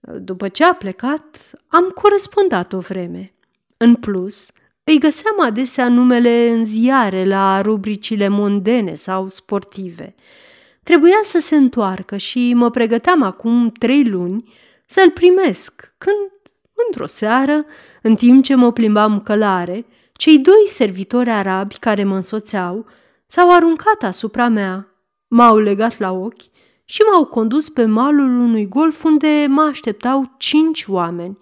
[0.00, 3.34] După ce a plecat, am corespondat o vreme.
[3.76, 4.50] În plus,
[4.84, 10.14] îi găseam adesea numele în ziare la rubricile mondene sau sportive.
[10.82, 14.52] Trebuia să se întoarcă și mă pregăteam acum trei luni
[14.86, 16.32] să-l primesc, când,
[16.86, 17.64] într-o seară,
[18.02, 19.86] în timp ce mă plimbam călare,
[20.18, 22.86] cei doi servitori arabi care mă însoțeau
[23.26, 24.88] s-au aruncat asupra mea,
[25.28, 26.42] m-au legat la ochi
[26.84, 31.38] și m-au condus pe malul unui golf unde mă așteptau cinci oameni.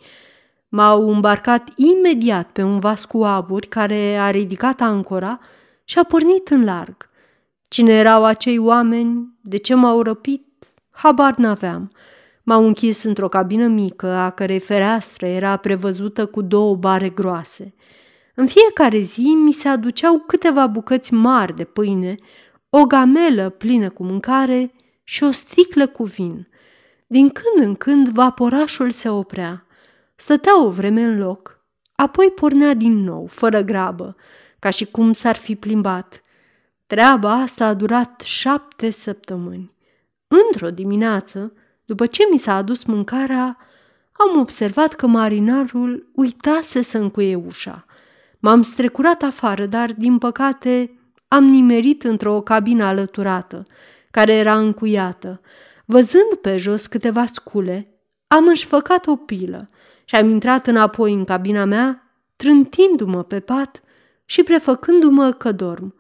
[0.69, 5.41] M-au îmbarcat imediat pe un vas cu aburi care a ridicat ancora
[5.85, 7.11] și a pornit în larg.
[7.69, 10.47] Cine erau acei oameni, de ce m-au răpit,
[10.91, 11.93] habar n-aveam.
[12.43, 17.75] M-au închis într-o cabină mică, a cărei fereastră era prevăzută cu două bare groase.
[18.39, 22.15] În fiecare zi mi se aduceau câteva bucăți mari de pâine,
[22.71, 24.73] o gamelă plină cu mâncare
[25.03, 26.49] și o sticlă cu vin.
[27.07, 29.67] Din când în când vaporașul se oprea.
[30.15, 34.17] Stătea o vreme în loc, apoi pornea din nou, fără grabă,
[34.59, 36.21] ca și cum s-ar fi plimbat.
[36.87, 39.73] Treaba asta a durat șapte săptămâni.
[40.29, 41.53] Într-o dimineață,
[41.85, 43.59] după ce mi s-a adus mâncarea,
[44.13, 47.86] am observat că marinarul uitase să încuie ușa.
[48.47, 53.67] M-am strecurat afară, dar, din păcate, am nimerit într-o cabină alăturată,
[54.11, 55.41] care era încuiată.
[55.85, 59.69] Văzând pe jos câteva scule, am înșfăcat o pilă
[60.05, 63.83] și am intrat înapoi în cabina mea, trântindu-mă pe pat
[64.25, 65.95] și prefăcându-mă că dorm.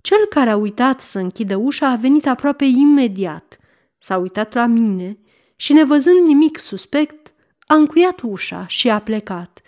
[0.00, 3.58] Cel care a uitat să închidă ușa a venit aproape imediat.
[3.98, 5.18] S-a uitat la mine
[5.56, 7.32] și, nevăzând nimic suspect,
[7.66, 9.60] a încuiat ușa și a plecat.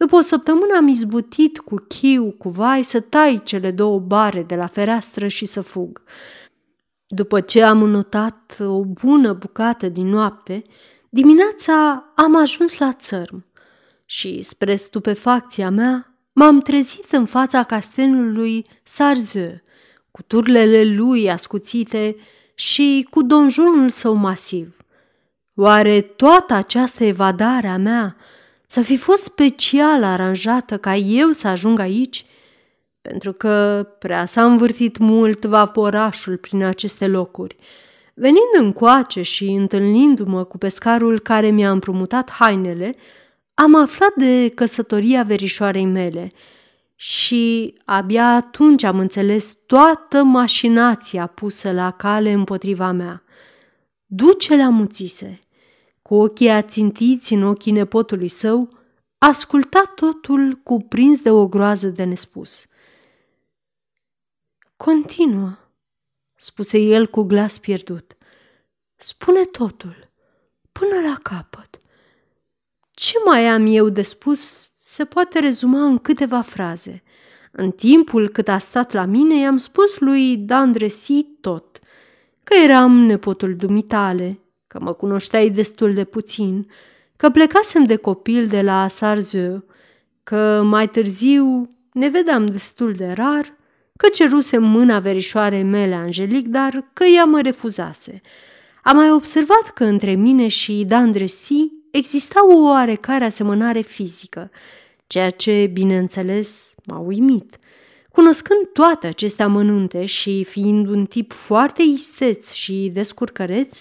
[0.00, 4.54] După o săptămână am izbutit cu chiu, cu vai, să tai cele două bare de
[4.54, 6.02] la fereastră și să fug.
[7.06, 10.62] După ce am înotat o bună bucată din noapte,
[11.08, 13.44] dimineața am ajuns la țărm
[14.04, 19.60] și, spre stupefacția mea, m-am trezit în fața castelului Sarzeu,
[20.10, 22.16] cu turlele lui ascuțite
[22.54, 24.76] și cu donjonul său masiv.
[25.54, 28.16] Oare toată această evadare a mea
[28.70, 32.24] să fi fost special aranjată ca eu să ajung aici?
[33.02, 37.56] Pentru că prea s-a învârtit mult vaporașul prin aceste locuri.
[38.14, 42.94] Venind încoace și întâlnindu-mă cu pescarul care mi-a împrumutat hainele,
[43.54, 46.30] am aflat de căsătoria verișoarei mele–
[47.00, 53.22] și abia atunci am înțeles toată mașinația pusă la cale împotriva mea.
[54.06, 55.38] Ducele amuțise,
[56.10, 58.68] cu ochii ațintiți în ochii nepotului său,
[59.18, 62.66] asculta totul cuprins de o groază de nespus.
[64.76, 65.58] Continuă,
[66.34, 68.16] spuse el cu glas pierdut.
[68.96, 70.10] Spune totul,
[70.72, 71.78] până la capăt.
[72.90, 77.02] Ce mai am eu de spus se poate rezuma în câteva fraze.
[77.52, 81.78] În timpul cât a stat la mine, i-am spus lui Dandresi tot,
[82.42, 84.40] că eram nepotul dumitale,
[84.70, 86.66] că mă cunoșteai destul de puțin,
[87.16, 89.64] că plecasem de copil de la Sarzeu,
[90.22, 93.56] că mai târziu ne vedeam destul de rar,
[93.96, 98.20] că cerusem mâna verișoarei mele Angelic, dar că ea mă refuzase.
[98.82, 104.50] Am mai observat că între mine și Dandresi exista o oarecare asemănare fizică,
[105.06, 107.58] ceea ce, bineînțeles, m-a uimit.
[108.12, 113.80] Cunoscând toate aceste amănunte și fiind un tip foarte isteț și descurcăreț,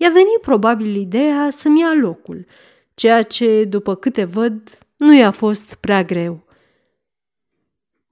[0.00, 2.46] i-a venit probabil ideea să-mi ia locul,
[2.94, 6.46] ceea ce, după câte văd, nu i-a fost prea greu.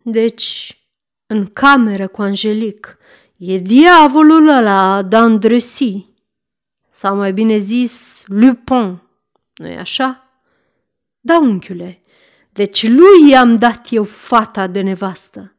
[0.02, 0.78] Deci,
[1.26, 2.98] în cameră cu Angelic,
[3.36, 6.06] e diavolul ăla d'Andresi,
[6.90, 8.98] sau mai bine zis, Lupin,
[9.54, 10.40] nu-i așa?
[11.20, 12.02] Da, unchiule,
[12.52, 15.54] deci lui i-am dat eu fata de nevastă.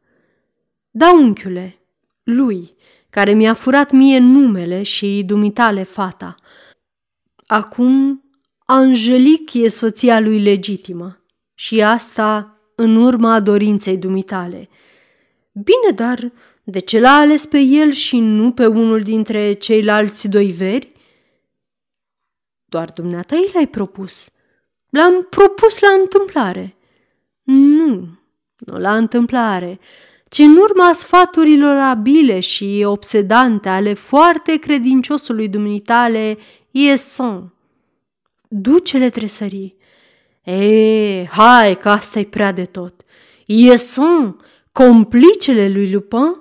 [0.90, 1.78] Da, unchiule,
[2.22, 2.74] lui,
[3.10, 6.34] care mi-a furat mie numele și dumitale fata.
[7.46, 8.24] Acum,
[8.66, 14.68] Angelic e soția lui legitimă și asta în urma dorinței dumitale.
[15.52, 16.32] Bine, dar
[16.64, 20.92] De ce l-a ales pe el și nu pe unul dintre ceilalți doi veri?
[22.64, 24.32] Doar dumneata i l-ai propus.
[24.90, 26.76] L-am propus la întâmplare.
[27.42, 28.18] Nu,
[28.56, 29.78] nu la întâmplare,
[30.30, 36.38] ci în urma sfaturilor abile și obsedante ale foarte credinciosului dumitale
[36.70, 37.54] Ieson.
[38.48, 39.76] Ducele tresării.
[40.44, 42.94] E, hai că asta e prea de tot.
[43.46, 44.36] Ieson,
[44.72, 46.36] complicele lui Lupin?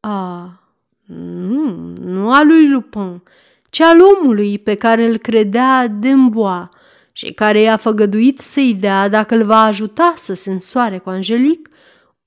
[0.00, 0.60] A,
[1.06, 3.22] nu, nu a lui Lupin,
[3.70, 6.70] ci al omului pe care îl credea Demboa
[7.12, 11.69] și care i-a făgăduit să-i dea, dacă îl va ajuta să se însoare cu Angelic,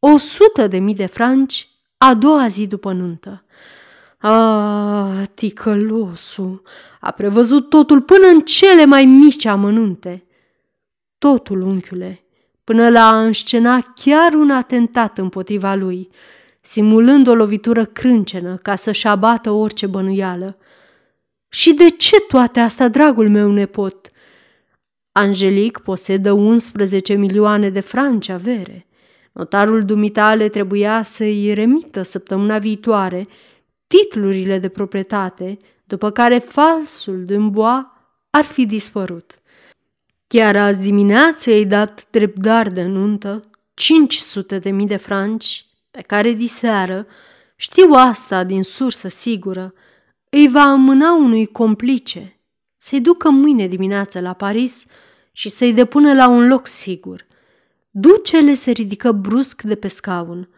[0.06, 3.43] o sută de mii de franci a doua zi după nuntă.
[4.18, 6.62] Ah, ticălosul
[6.99, 10.24] a prevăzut totul până în cele mai mici amănunte.
[11.18, 12.24] Totul, unchiule,
[12.64, 16.10] până la a înscena chiar un atentat împotriva lui,
[16.62, 20.58] simulând o lovitură crâncenă ca să-și abată orice bănuială.
[21.49, 24.12] Și de ce toate astea, dragul meu nepot?
[25.12, 28.88] Angelic posedă 11 milioane de franci avere.
[29.34, 33.27] Notarul dumitale trebuia să-i remită săptămâna viitoare
[33.88, 37.86] titlurile de proprietate, după care falsul Dumbois
[38.29, 39.41] ar fi dispărut.
[40.27, 46.31] Chiar azi dimineață i-ai dat dreptar de nuntă 500 de mii de franci, pe care
[46.31, 47.07] diseară,
[47.55, 49.73] știu asta din sursă sigură,
[50.29, 52.38] îi va amâna unui complice
[52.77, 54.86] să-i ducă mâine dimineață la Paris
[55.31, 57.25] și să-i depună la un loc sigur.
[57.96, 60.50] Ducele se ridică brusc de pe scaun.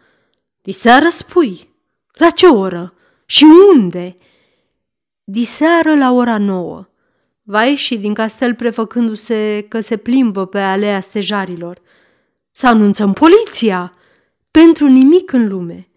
[0.62, 1.74] Diseară spui.
[2.12, 2.94] La ce oră?
[3.26, 4.16] Și unde?
[5.24, 6.86] Diseară la ora nouă.
[7.42, 11.78] Va ieși din castel prefăcându-se că se plimbă pe alea stejarilor.
[12.52, 13.92] Să anunțăm poliția!
[14.50, 15.88] Pentru nimic în lume.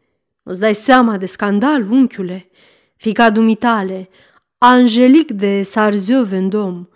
[0.44, 2.50] Îți dai seama de scandal, unchiule?
[2.96, 4.10] Fica dumitale,
[4.58, 6.88] Angelic de Sarzieu Vendôme,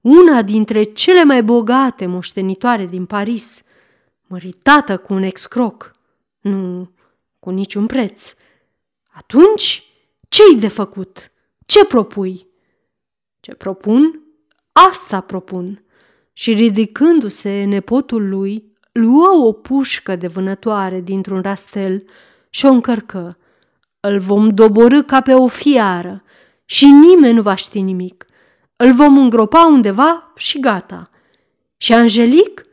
[0.00, 3.62] una dintre cele mai bogate moștenitoare din Paris,
[4.30, 5.92] măritată cu un excroc,
[6.40, 6.90] nu
[7.38, 8.34] cu niciun preț.
[9.08, 9.84] Atunci,
[10.28, 11.32] ce-i de făcut?
[11.66, 12.46] Ce propui?
[13.40, 14.20] Ce propun?
[14.72, 15.84] Asta propun.
[16.32, 22.04] Și ridicându-se nepotul lui, luă o pușcă de vânătoare dintr-un rastel
[22.50, 23.38] și o încărcă.
[24.00, 26.22] Îl vom doborâ ca pe o fiară
[26.64, 28.26] și nimeni nu va ști nimic.
[28.76, 31.10] Îl vom îngropa undeva și gata.
[31.76, 32.64] Și Angelic?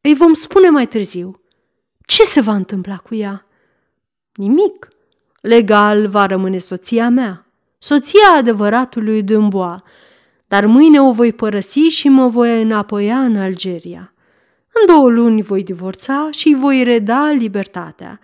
[0.00, 1.40] Îi vom spune mai târziu.
[2.06, 3.46] Ce se va întâmpla cu ea?
[4.34, 4.88] Nimic.
[5.40, 7.46] Legal va rămâne soția mea,
[7.78, 9.80] soția adevăratului Dumbois,
[10.46, 14.14] dar mâine o voi părăsi și mă voi înapoia în Algeria.
[14.72, 18.20] În două luni voi divorța și îi voi reda libertatea.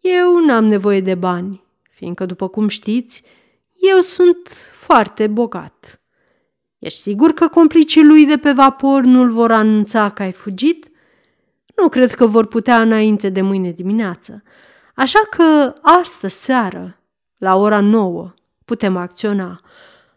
[0.00, 3.22] Eu n-am nevoie de bani, fiindcă, după cum știți,
[3.92, 6.00] eu sunt foarte bogat.
[6.78, 10.90] Ești sigur că complicii lui de pe vapor nu-l vor anunța că ai fugit?
[11.76, 14.42] Nu cred că vor putea înainte de mâine dimineață.
[14.94, 16.96] Așa că astă seară,
[17.38, 19.60] la ora nouă, putem acționa.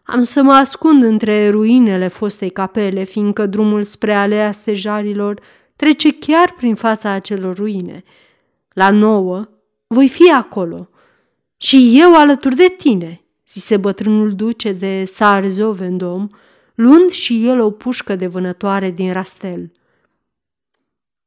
[0.04, 5.42] Am să mă ascund între ruinele fostei capele, fiindcă drumul spre alea stejarilor
[5.76, 8.04] trece chiar prin fața acelor ruine.
[8.74, 9.48] La nouă
[9.88, 10.90] voi fi acolo
[11.58, 16.28] și eu alături de tine, zise bătrânul duce de Sarzo Vendom,
[16.76, 19.72] luând și el o pușcă de vânătoare din rastel.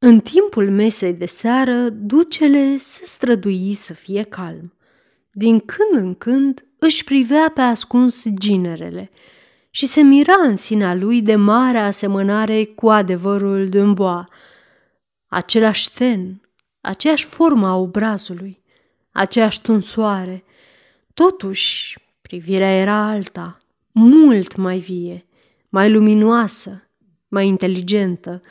[0.01, 4.73] În timpul mesei de seară, ducele se strădui să fie calm.
[5.31, 9.11] Din când în când își privea pe ascuns ginerele
[9.69, 14.23] și se mira în sinea lui de mare asemănare cu adevărul Dumbois.
[15.27, 16.41] Același ten,
[16.81, 18.61] aceeași formă a obrazului,
[19.11, 20.43] aceeași tunsoare.
[21.13, 23.57] Totuși, privirea era alta,
[23.91, 25.25] mult mai vie,
[25.69, 26.89] mai luminoasă,
[27.27, 28.41] mai inteligentă.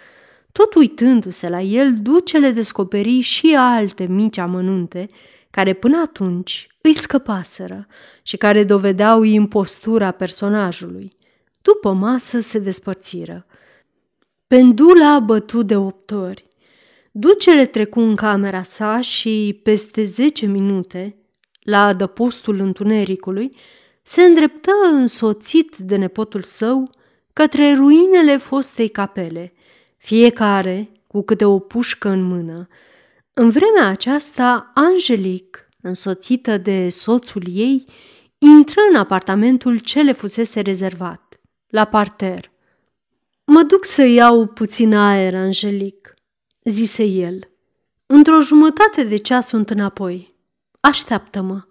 [0.58, 5.06] Tot uitându-se la el, ducele descoperi și alte mici amănunte
[5.50, 7.86] care până atunci îi scăpaseră
[8.22, 11.12] și care dovedeau impostura personajului.
[11.62, 13.46] După masă se despărțiră.
[14.46, 16.48] Pendula a bătut de opt ori.
[17.10, 21.16] Ducele trecu în camera sa și, peste zece minute,
[21.60, 23.56] la adăpostul întunericului,
[24.02, 26.90] se îndreptă însoțit de nepotul său
[27.32, 29.52] către ruinele fostei capele,
[29.98, 32.68] fiecare cu câte o pușcă în mână.
[33.34, 37.84] În vremea aceasta, Angelic, însoțită de soțul ei,
[38.38, 42.50] intră în apartamentul ce le fusese rezervat, la parter.
[43.44, 46.14] Mă duc să iau puțin aer, Angelic,
[46.62, 47.50] zise el.
[48.06, 50.34] Într-o jumătate de ceas sunt înapoi.
[50.80, 51.66] Așteaptă-mă.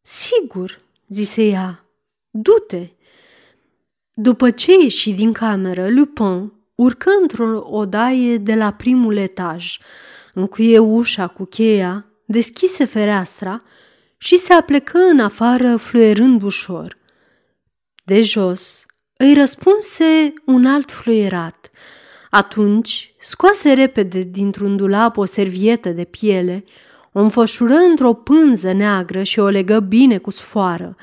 [0.00, 0.78] Sigur,
[1.08, 1.84] zise ea,
[2.30, 2.88] du-te.
[4.14, 9.78] După ce ieși din cameră, Lupin urcă într-o odaie de la primul etaj,
[10.34, 13.62] încuie ușa cu cheia, deschise fereastra
[14.18, 16.98] și se aplecă în afară fluierând ușor.
[18.04, 21.70] De jos îi răspunse un alt fluierat.
[22.30, 26.64] Atunci scoase repede dintr-un dulap o servietă de piele,
[27.12, 30.96] o înfășură într-o pânză neagră și o legă bine cu sfoară.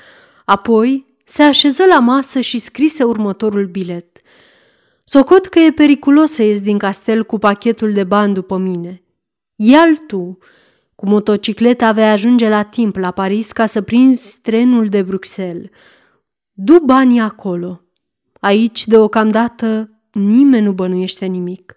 [0.46, 4.17] Apoi se așeză la masă și scrise următorul bilet.
[5.10, 9.04] Socot că e periculos să ies din castel cu pachetul de bani după mine.
[9.56, 10.38] Ia-l tu.
[10.96, 15.70] Cu motocicleta vei ajunge la timp la Paris ca să prinzi trenul de Bruxelles.
[16.52, 17.82] Du banii acolo.
[18.40, 21.76] Aici, deocamdată, nimeni nu bănuiește nimic.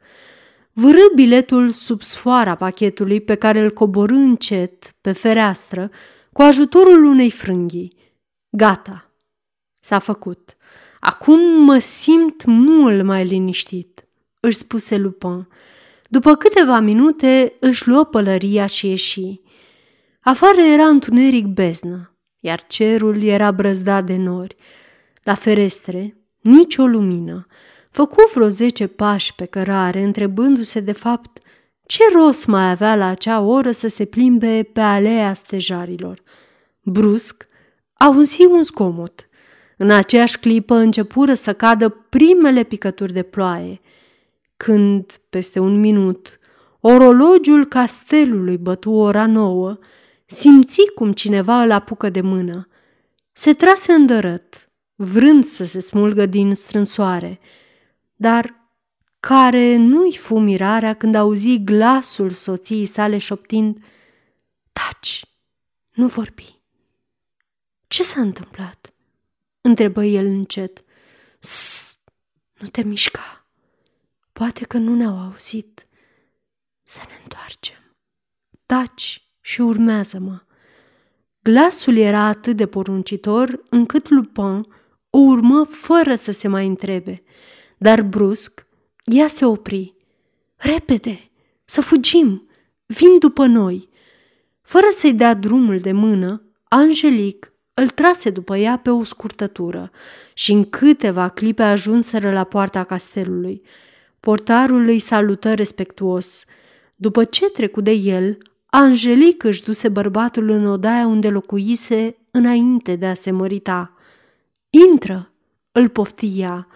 [0.72, 5.90] Vârâ biletul sub sfoara pachetului pe care îl coborâ încet pe fereastră
[6.32, 7.96] cu ajutorul unei frânghii.
[8.48, 9.10] Gata,
[9.80, 10.56] s-a făcut.
[11.00, 14.08] Acum mă simt mult mai liniștit,
[14.40, 15.48] își spuse Lupin.
[16.08, 19.40] După câteva minute își luă pălăria și ieși.
[20.20, 24.56] Afară era întuneric beznă, iar cerul era brăzdat de nori.
[25.22, 27.46] La ferestre, nicio lumină.
[27.90, 31.38] Făcu vreo zece pași pe cărare, întrebându-se de fapt
[31.86, 36.22] ce rost mai avea la acea oră să se plimbe pe alea stejarilor.
[36.82, 37.46] Brusc,
[37.94, 39.28] auzi un zgomot.
[39.82, 43.80] În aceeași clipă începură să cadă primele picături de ploaie,
[44.56, 46.38] când, peste un minut,
[46.80, 49.78] orologiul castelului bătu ora nouă,
[50.26, 52.68] simți cum cineva îl apucă de mână.
[53.32, 57.40] Se trase îndărăt, vrând să se smulgă din strânsoare,
[58.16, 58.54] dar
[59.20, 63.84] care nu-i fu mirarea când auzi glasul soției sale șoptind
[64.72, 65.24] Taci,
[65.90, 66.60] nu vorbi.
[67.88, 68.89] Ce s-a întâmplat?
[69.60, 70.84] Întrebă el încet.
[71.38, 72.00] Sst,
[72.58, 73.46] nu te mișca.
[74.32, 75.86] Poate că nu ne-au auzit.
[76.82, 77.96] Să ne întoarcem.
[78.66, 80.42] Taci și urmează-mă.
[81.42, 84.66] Glasul era atât de poruncitor încât Lupin
[85.10, 87.22] o urmă fără să se mai întrebe.
[87.78, 88.66] Dar brusc,
[89.04, 89.94] ea se opri.
[90.56, 91.30] Repede,
[91.64, 92.48] să fugim,
[92.86, 93.88] vin după noi.
[94.62, 99.90] Fără să-i dea drumul de mână, Angelic îl trase după ea pe o scurtătură
[100.34, 103.62] și în câteva clipe ajunseră la poarta castelului.
[104.20, 106.44] Portarul îi salută respectuos.
[106.96, 113.06] După ce trecu de el, Angelic își duse bărbatul în odaia unde locuise înainte de
[113.06, 113.94] a se mărita.
[114.70, 115.30] Intră,
[115.72, 116.66] îl poftia.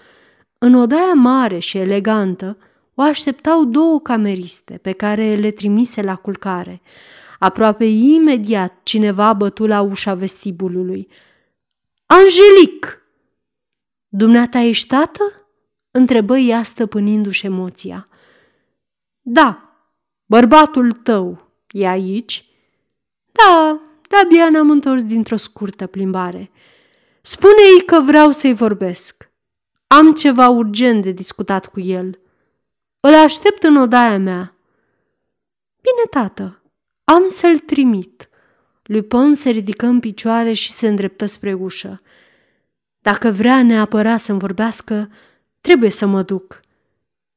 [0.59, 2.57] În odaia mare și elegantă
[2.95, 6.81] o așteptau două cameriste pe care le trimise la culcare.
[7.45, 11.09] Aproape imediat cineva bătu la ușa vestibulului.
[12.07, 13.03] Angelic!
[14.09, 15.49] Dumneata ești tată?
[15.91, 18.09] Întrebă ea stăpânindu-și emoția.
[19.21, 19.77] Da,
[20.27, 22.49] bărbatul tău e aici?
[23.33, 26.51] Da, de-abia ne-am întors dintr-o scurtă plimbare.
[27.21, 29.31] Spune-i că vreau să-i vorbesc.
[29.87, 32.21] Am ceva urgent de discutat cu el.
[33.01, 34.55] Îl aștept în odaia mea.
[35.81, 36.59] Bine, tată,
[37.05, 38.29] am să-l trimit.
[38.83, 42.01] Lupin se ridică în picioare și se îndreptă spre ușă.
[43.01, 45.11] Dacă vrea neapărat să-mi vorbească,
[45.61, 46.61] trebuie să mă duc.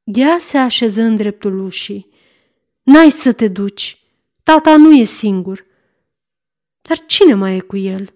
[0.03, 2.09] Ea se așeză în dreptul ușii.
[2.84, 4.01] N-ai să te duci.
[4.43, 5.65] Tata nu e singur.
[6.82, 8.13] Dar cine mai e cu el?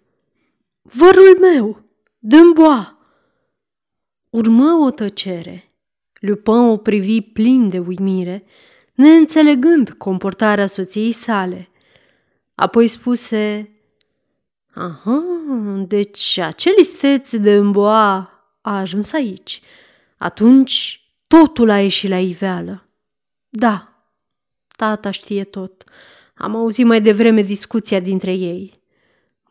[0.81, 1.83] Vărul meu,
[2.19, 2.97] Dâmboa.
[4.29, 5.65] Urmă o tăcere.
[6.19, 8.43] Lupin o privi plin de uimire,
[8.93, 11.69] neînțelegând comportarea soției sale.
[12.55, 13.69] Apoi spuse,
[14.73, 15.23] Aha,
[15.87, 18.29] deci acel isteț de îmboa
[18.61, 19.61] a ajuns aici.
[20.17, 22.85] Atunci totul a ieșit la iveală.
[23.49, 24.05] Da,
[24.75, 25.83] tata știe tot.
[26.35, 28.81] Am auzit mai devreme discuția dintre ei.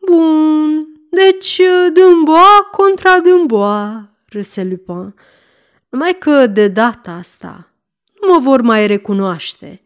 [0.05, 1.61] Bun, deci
[1.93, 5.15] Dâmboa contra Dâmboa, râse Lupin.
[5.89, 7.70] Numai că de data asta nu
[8.27, 9.81] mă vor mai recunoaște.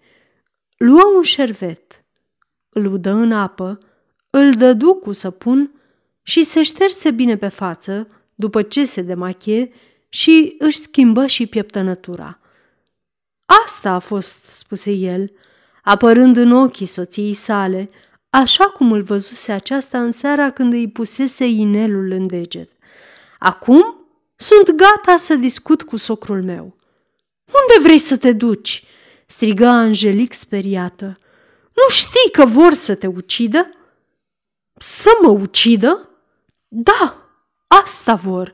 [0.77, 2.03] Lua un șervet,
[2.69, 3.77] îl udă în apă,
[4.29, 5.71] îl dădu cu săpun
[6.21, 9.71] și se șterse bine pe față după ce se demachie
[10.09, 12.39] și își schimbă și pieptănătura.
[13.65, 15.31] Asta a fost, spuse el,
[15.83, 17.89] apărând în ochii soției sale,
[18.29, 22.69] așa cum îl văzuse aceasta în seara când îi pusese inelul în deget.
[23.39, 24.05] Acum
[24.35, 26.75] sunt gata să discut cu socrul meu.
[27.45, 28.83] Unde vrei să te duci?
[29.25, 31.17] strigă Angelic speriată.
[31.73, 33.69] Nu știi că vor să te ucidă?
[34.77, 36.09] Să mă ucidă?
[36.67, 37.29] Da,
[37.67, 38.53] asta vor.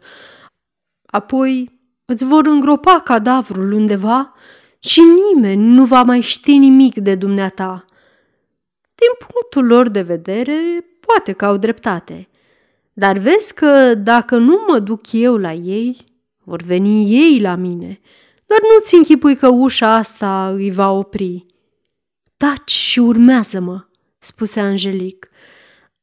[1.05, 4.33] Apoi îți vor îngropa cadavrul undeva
[4.79, 7.85] și nimeni nu va mai ști nimic de dumneata.
[8.95, 12.29] Din punctul lor de vedere, poate că au dreptate.
[12.93, 16.05] Dar vezi că dacă nu mă duc eu la ei,
[16.43, 17.99] vor veni ei la mine.
[18.51, 21.45] Dar nu-ți închipui că ușa asta îi va opri.
[22.37, 23.85] Taci și urmează-mă,
[24.19, 25.29] spuse Angelic.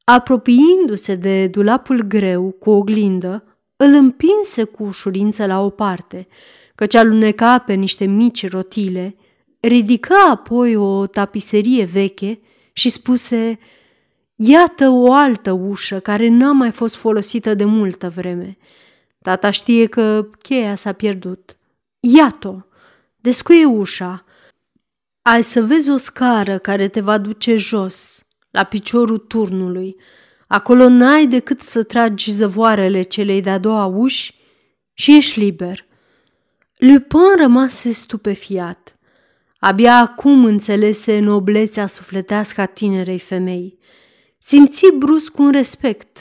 [0.03, 3.43] Apropiindu-se de dulapul greu cu oglindă,
[3.75, 6.27] îl împinse cu ușurință la o parte,
[6.75, 9.15] căci aluneca pe niște mici rotile,
[9.59, 12.39] ridică apoi o tapiserie veche
[12.73, 13.59] și spuse
[14.35, 18.57] Iată o altă ușă care n-a mai fost folosită de multă vreme.
[19.21, 21.58] Tata știe că cheia s-a pierdut.
[21.99, 22.61] Iată-o!
[23.15, 24.25] Descuie ușa.
[25.21, 29.95] Ai să vezi o scară care te va duce jos, la piciorul turnului.
[30.47, 34.35] Acolo n-ai decât să tragi zăvoarele celei de-a doua uși
[34.93, 35.85] și ești liber.
[36.77, 38.97] Lupin rămase stupefiat.
[39.59, 43.77] Abia acum înțelese noblețea sufletească a tinerei femei.
[44.37, 46.17] Simți brusc un respect,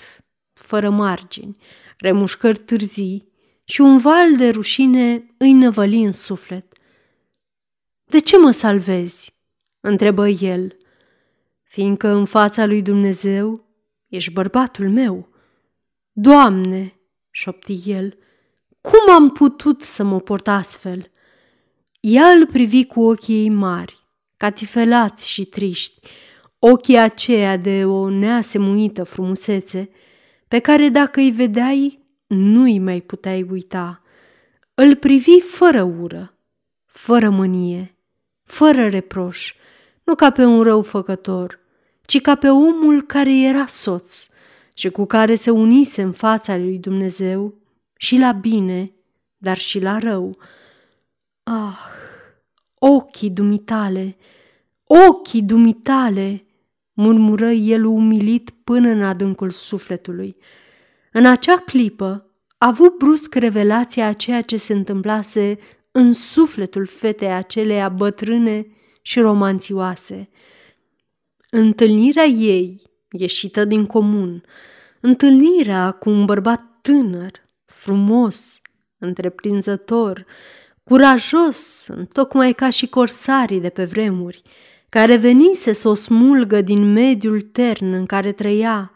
[0.53, 1.57] fără margini,
[1.99, 3.28] remușcări târzii
[3.71, 6.73] și un val de rușine îi năvăli în suflet.
[8.05, 9.37] De ce mă salvezi?"
[9.81, 10.77] întrebă el,
[11.63, 13.67] fiindcă în fața lui Dumnezeu
[14.09, 15.29] ești bărbatul meu.
[16.13, 16.93] Doamne,
[17.31, 18.19] șopti el,
[18.81, 21.11] cum am putut să mă port astfel?
[22.01, 23.99] Ea îl privi cu ochii ei mari,
[24.37, 26.09] catifelați și triști,
[26.59, 29.91] ochii aceia de o neasemuită frumusețe,
[30.49, 34.03] pe care dacă îi vedeai, nu îi mai puteai uita.
[34.75, 36.35] Îl privi fără ură,
[36.85, 37.97] fără mânie,
[38.45, 39.55] fără reproș,
[40.05, 41.59] nu ca pe un răufăcător,
[42.07, 44.29] ci ca pe omul care era soț
[44.73, 47.55] și cu care se unise în fața lui Dumnezeu
[47.97, 48.93] și la bine,
[49.37, 50.39] dar și la rău.
[51.43, 51.79] Ah,
[52.79, 54.17] ochii dumitale,
[54.87, 56.45] ochii dumitale,
[56.93, 60.37] murmură el umilit până în adâncul sufletului.
[61.13, 65.59] În acea clipă a avut brusc revelația a ceea ce se întâmplase
[65.93, 68.67] în sufletul fetei aceleia bătrâne
[69.03, 70.29] și romanțioase.
[71.51, 74.45] Întâlnirea ei, ieșită din comun,
[75.01, 77.31] întâlnirea cu un bărbat tânăr,
[77.65, 78.61] frumos,
[78.99, 80.27] întreprinzător,
[80.85, 84.43] curajos, tocmai ca și corsarii de pe vremuri,
[84.89, 88.93] care venise să o smulgă din mediul tern în care trăia,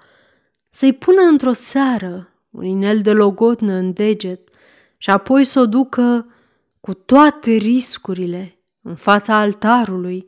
[0.74, 4.48] să-i pună într-o seară un inel de logodnă în deget
[4.96, 6.26] și apoi să o ducă
[6.80, 10.26] cu toate riscurile în fața altarului,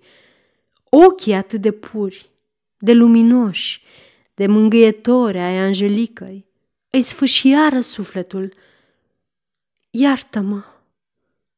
[0.84, 2.30] ochii atât de puri,
[2.78, 3.82] de luminoși,
[4.34, 6.46] de mângâietori ai Angelicăi,
[6.90, 8.54] îi sfâșiară sufletul.
[9.90, 10.64] Iartă-mă,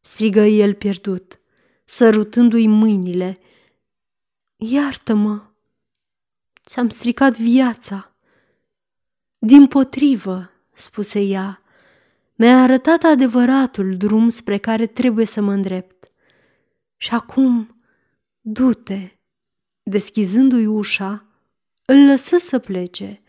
[0.01, 1.39] strigă el pierdut,
[1.85, 3.39] sărutându-i mâinile.
[4.57, 5.43] Iartă-mă,
[6.67, 8.16] ți-am stricat viața.
[9.39, 11.63] Din potrivă, spuse ea,
[12.35, 16.11] mi-a arătat adevăratul drum spre care trebuie să mă îndrept.
[16.97, 17.81] Și acum,
[18.41, 19.11] du-te,
[19.83, 21.25] deschizându-i ușa,
[21.85, 23.23] îl lăsă să plece.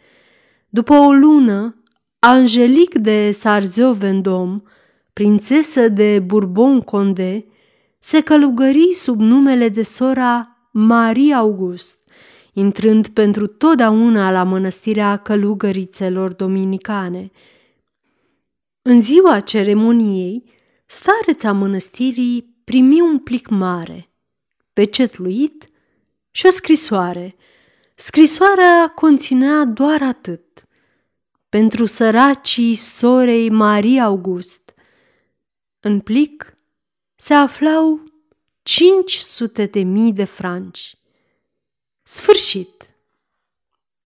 [0.69, 1.81] După o lună,
[2.19, 4.61] Angelic de Sarzio Vendom,
[5.13, 7.45] prințesă de Bourbon Condé,
[7.99, 12.06] se călugări sub numele de sora Marie August,
[12.57, 17.31] intrând pentru totdeauna la mănăstirea călugărițelor dominicane.
[18.81, 20.43] În ziua ceremoniei,
[20.85, 24.09] stareța mănăstirii primi un plic mare,
[24.73, 25.67] pecetluit
[26.31, 27.35] și o scrisoare.
[27.95, 30.67] Scrisoarea conținea doar atât.
[31.49, 34.73] Pentru săracii sorei Marie August.
[35.79, 36.53] În plic
[37.15, 38.03] se aflau
[38.63, 40.97] 500 de mii de franci.
[42.09, 42.86] Sfârșit!